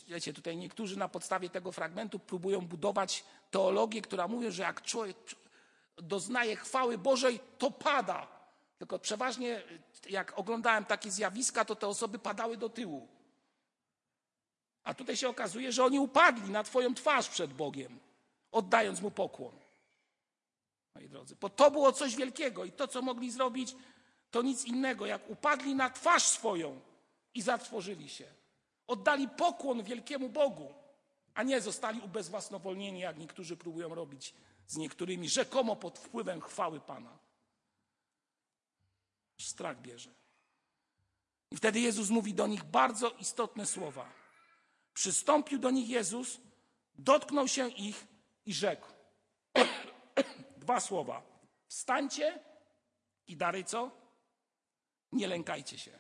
Wiecie, 0.08 0.32
tutaj 0.32 0.56
niektórzy 0.56 0.98
na 0.98 1.08
podstawie 1.08 1.50
tego 1.50 1.72
fragmentu 1.72 2.18
próbują 2.18 2.60
budować 2.60 3.24
teologię, 3.50 4.02
która 4.02 4.28
mówi, 4.28 4.52
że 4.52 4.62
jak 4.62 4.82
człowiek 4.82 5.16
doznaje 5.96 6.56
chwały 6.56 6.98
Bożej, 6.98 7.40
to 7.58 7.70
pada. 7.70 8.26
Tylko 8.78 8.98
przeważnie, 8.98 9.62
jak 10.10 10.38
oglądałem 10.38 10.84
takie 10.84 11.10
zjawiska, 11.10 11.64
to 11.64 11.76
te 11.76 11.88
osoby 11.88 12.18
padały 12.18 12.56
do 12.56 12.68
tyłu. 12.68 13.08
A 14.84 14.94
tutaj 14.94 15.16
się 15.16 15.28
okazuje, 15.28 15.72
że 15.72 15.84
oni 15.84 15.98
upadli 15.98 16.50
na 16.50 16.64
Twoją 16.64 16.94
twarz 16.94 17.28
przed 17.28 17.52
Bogiem, 17.52 18.00
oddając 18.52 19.00
Mu 19.00 19.10
pokłon. 19.10 19.61
Moi 20.94 21.08
drodzy, 21.08 21.36
bo 21.36 21.48
to 21.48 21.70
było 21.70 21.92
coś 21.92 22.16
wielkiego 22.16 22.64
i 22.64 22.72
to, 22.72 22.88
co 22.88 23.02
mogli 23.02 23.30
zrobić, 23.30 23.76
to 24.30 24.42
nic 24.42 24.64
innego, 24.64 25.06
jak 25.06 25.30
upadli 25.30 25.74
na 25.74 25.90
twarz 25.90 26.22
swoją 26.22 26.80
i 27.34 27.42
zatworzyli 27.42 28.08
się. 28.08 28.26
Oddali 28.86 29.28
pokłon 29.28 29.82
wielkiemu 29.82 30.28
Bogu, 30.28 30.74
a 31.34 31.42
nie 31.42 31.60
zostali 31.60 32.00
ubezwłasnowolnieni, 32.00 33.00
jak 33.00 33.18
niektórzy 33.18 33.56
próbują 33.56 33.94
robić 33.94 34.34
z 34.66 34.76
niektórymi, 34.76 35.28
rzekomo 35.28 35.76
pod 35.76 35.98
wpływem 35.98 36.40
chwały 36.40 36.80
Pana. 36.80 37.18
Strach 39.40 39.80
bierze. 39.80 40.10
I 41.50 41.56
wtedy 41.56 41.80
Jezus 41.80 42.10
mówi 42.10 42.34
do 42.34 42.46
nich 42.46 42.64
bardzo 42.64 43.10
istotne 43.10 43.66
słowa. 43.66 44.12
Przystąpił 44.94 45.58
do 45.58 45.70
nich 45.70 45.88
Jezus, 45.88 46.40
dotknął 46.94 47.48
się 47.48 47.68
ich 47.68 48.06
i 48.46 48.54
rzekł. 48.54 48.86
Dwa 50.62 50.80
słowa. 50.80 51.22
Wstańcie 51.66 52.38
i 53.26 53.36
dalej 53.36 53.64
co? 53.64 53.90
Nie 55.12 55.26
lękajcie 55.26 55.78
się. 55.78 55.98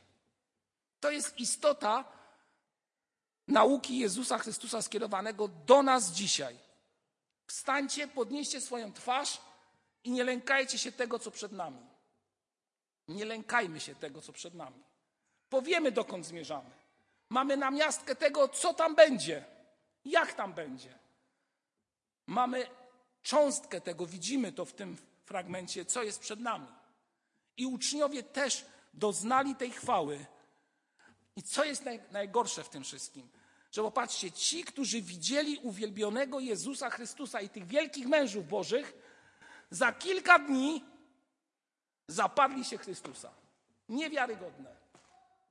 To 1.00 1.10
jest 1.10 1.38
istota 1.38 2.04
nauki 3.48 3.98
Jezusa 3.98 4.38
Chrystusa 4.38 4.82
skierowanego 4.82 5.48
do 5.48 5.82
nas 5.82 6.12
dzisiaj. 6.12 6.58
Wstańcie, 7.46 8.08
podnieście 8.08 8.60
swoją 8.60 8.92
twarz 8.92 9.40
i 10.04 10.10
nie 10.10 10.24
lękajcie 10.24 10.78
się 10.78 10.92
tego, 10.92 11.18
co 11.18 11.30
przed 11.30 11.52
nami. 11.52 11.86
Nie 13.08 13.24
lękajmy 13.24 13.80
się 13.80 13.94
tego, 13.94 14.20
co 14.20 14.32
przed 14.32 14.54
nami. 14.54 14.82
Powiemy, 15.48 15.92
dokąd 15.92 16.26
zmierzamy. 16.26 16.70
Mamy 17.28 17.56
namiastkę 17.56 18.16
tego, 18.16 18.48
co 18.48 18.74
tam 18.74 18.94
będzie, 18.94 19.44
jak 20.04 20.32
tam 20.32 20.54
będzie. 20.54 20.98
Mamy 22.26 22.81
cząstkę 23.22 23.80
tego, 23.80 24.06
widzimy 24.06 24.52
to 24.52 24.64
w 24.64 24.72
tym 24.72 24.96
fragmencie, 25.24 25.84
co 25.84 26.02
jest 26.02 26.20
przed 26.20 26.40
nami. 26.40 26.66
I 27.56 27.66
uczniowie 27.66 28.22
też 28.22 28.64
doznali 28.94 29.56
tej 29.56 29.70
chwały. 29.70 30.26
I 31.36 31.42
co 31.42 31.64
jest 31.64 31.84
naj, 31.84 32.00
najgorsze 32.10 32.64
w 32.64 32.68
tym 32.68 32.84
wszystkim? 32.84 33.28
Że 33.72 33.82
popatrzcie, 33.82 34.32
ci, 34.32 34.64
którzy 34.64 35.02
widzieli 35.02 35.58
uwielbionego 35.58 36.40
Jezusa 36.40 36.90
Chrystusa 36.90 37.40
i 37.40 37.48
tych 37.48 37.66
wielkich 37.66 38.06
mężów 38.06 38.48
Bożych, 38.48 38.92
za 39.70 39.92
kilka 39.92 40.38
dni 40.38 40.84
zapadli 42.08 42.64
się 42.64 42.78
Chrystusa. 42.78 43.30
Niewiarygodne. 43.88 44.76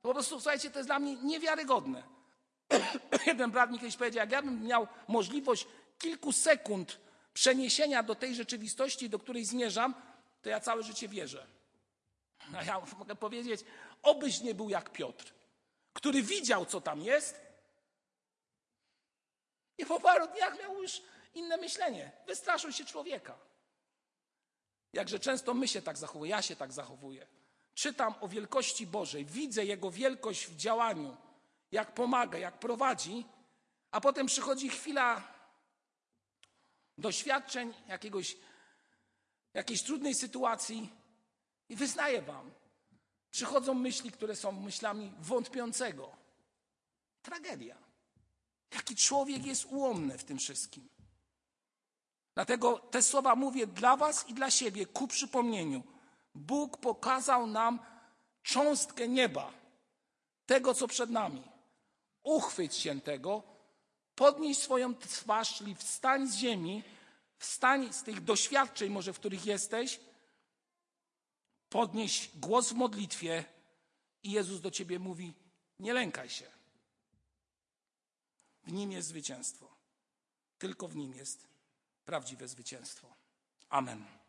Po 0.02 0.14
prostu, 0.14 0.36
słuchajcie, 0.36 0.72
to 0.72 0.80
jest 0.80 0.90
dla 0.90 1.00
mnie 1.00 1.16
niewiarygodne. 1.16 2.04
Jeden 3.28 3.52
brat 3.52 3.72
mi 3.72 3.80
kiedyś 3.80 3.98
powiedział, 3.98 4.22
jak 4.22 4.32
ja 4.32 4.42
bym 4.42 4.64
miał 4.64 4.88
możliwość 5.08 5.68
kilku 5.98 6.32
sekund 6.32 7.00
przeniesienia 7.34 8.04
do 8.04 8.16
tej 8.16 8.36
rzeczywistości, 8.36 9.10
do 9.10 9.20
której 9.20 9.46
zmierzam, 9.46 9.96
to 10.42 10.50
ja 10.50 10.60
całe 10.60 10.84
życie 10.84 11.08
wierzę. 11.08 11.48
A 12.56 12.64
ja 12.64 12.82
mogę 13.00 13.16
powiedzieć, 13.16 13.62
obyś 14.02 14.42
nie 14.42 14.56
był 14.56 14.70
jak 14.70 14.90
Piotr, 14.90 15.34
który 15.94 16.22
widział, 16.24 16.66
co 16.66 16.82
tam 16.82 17.02
jest 17.02 17.52
i 19.78 19.86
po 19.86 20.00
paru 20.00 20.28
dniach 20.28 20.60
miał 20.60 20.82
już 20.82 21.02
inne 21.34 21.58
myślenie. 21.58 22.12
Wystraszył 22.28 22.72
się 22.72 22.86
człowieka. 22.86 23.38
Jakże 24.94 25.20
często 25.20 25.54
my 25.54 25.68
się 25.68 25.82
tak 25.82 25.98
zachowujemy, 25.98 26.38
ja 26.38 26.42
się 26.42 26.56
tak 26.56 26.72
zachowuję. 26.74 27.28
Czytam 27.74 28.14
o 28.22 28.28
wielkości 28.28 28.88
Bożej, 28.88 29.26
widzę 29.26 29.66
Jego 29.66 29.92
wielkość 29.92 30.48
w 30.48 30.56
działaniu, 30.56 31.18
jak 31.72 31.94
pomaga, 31.94 32.38
jak 32.38 32.60
prowadzi, 32.60 33.26
a 33.92 34.02
potem 34.02 34.28
przychodzi 34.28 34.70
chwila 34.70 35.34
doświadczeń, 37.02 37.74
jakiegoś, 37.88 38.38
jakiejś 39.54 39.84
trudnej 39.84 40.16
sytuacji 40.16 40.90
i 41.70 41.76
wyznaję 41.76 42.22
Wam, 42.22 42.52
przychodzą 43.32 43.74
myśli, 43.74 44.12
które 44.12 44.36
są 44.36 44.52
myślami 44.52 45.14
wątpiącego. 45.20 46.12
Tragedia. 47.22 47.78
Jaki 48.74 48.96
człowiek 48.96 49.46
jest 49.46 49.66
ułomny 49.66 50.18
w 50.18 50.24
tym 50.24 50.38
wszystkim. 50.38 50.90
Dlatego 52.34 52.80
te 52.80 53.04
słowa 53.04 53.36
mówię 53.36 53.68
dla 53.68 53.98
Was 53.98 54.30
i 54.30 54.34
dla 54.34 54.52
siebie 54.52 54.86
ku 54.86 55.08
przypomnieniu. 55.08 55.84
Bóg 56.36 56.78
pokazał 56.78 57.48
nam 57.48 57.80
cząstkę 58.44 59.08
nieba, 59.08 59.52
tego 60.46 60.74
co 60.74 60.88
przed 60.88 61.10
nami. 61.10 61.44
Uchwyć 62.24 62.76
się 62.76 63.02
tego, 63.02 63.44
podnieś 64.22 64.58
swoją 64.58 64.96
twarz, 64.96 65.58
czyli 65.58 65.76
wstań 65.76 66.28
z 66.28 66.36
ziemi, 66.36 66.84
wstań 67.38 67.94
z 67.94 68.04
tych 68.04 68.24
doświadczeń, 68.24 68.90
może 68.90 69.14
w 69.14 69.20
których 69.20 69.46
jesteś, 69.46 70.00
podnieś 71.70 72.32
głos 72.36 72.70
w 72.70 72.76
modlitwie 72.76 73.46
i 74.24 74.32
Jezus 74.32 74.62
do 74.62 74.72
ciebie 74.72 75.00
mówi: 75.00 75.34
Nie 75.80 75.94
lękaj 75.94 76.30
się. 76.30 76.52
W 78.64 78.72
nim 78.72 78.92
jest 78.92 79.08
zwycięstwo. 79.08 79.76
Tylko 80.58 80.88
w 80.88 80.96
nim 80.96 81.14
jest 81.14 81.48
prawdziwe 82.06 82.48
zwycięstwo. 82.48 83.16
Amen. 83.70 84.21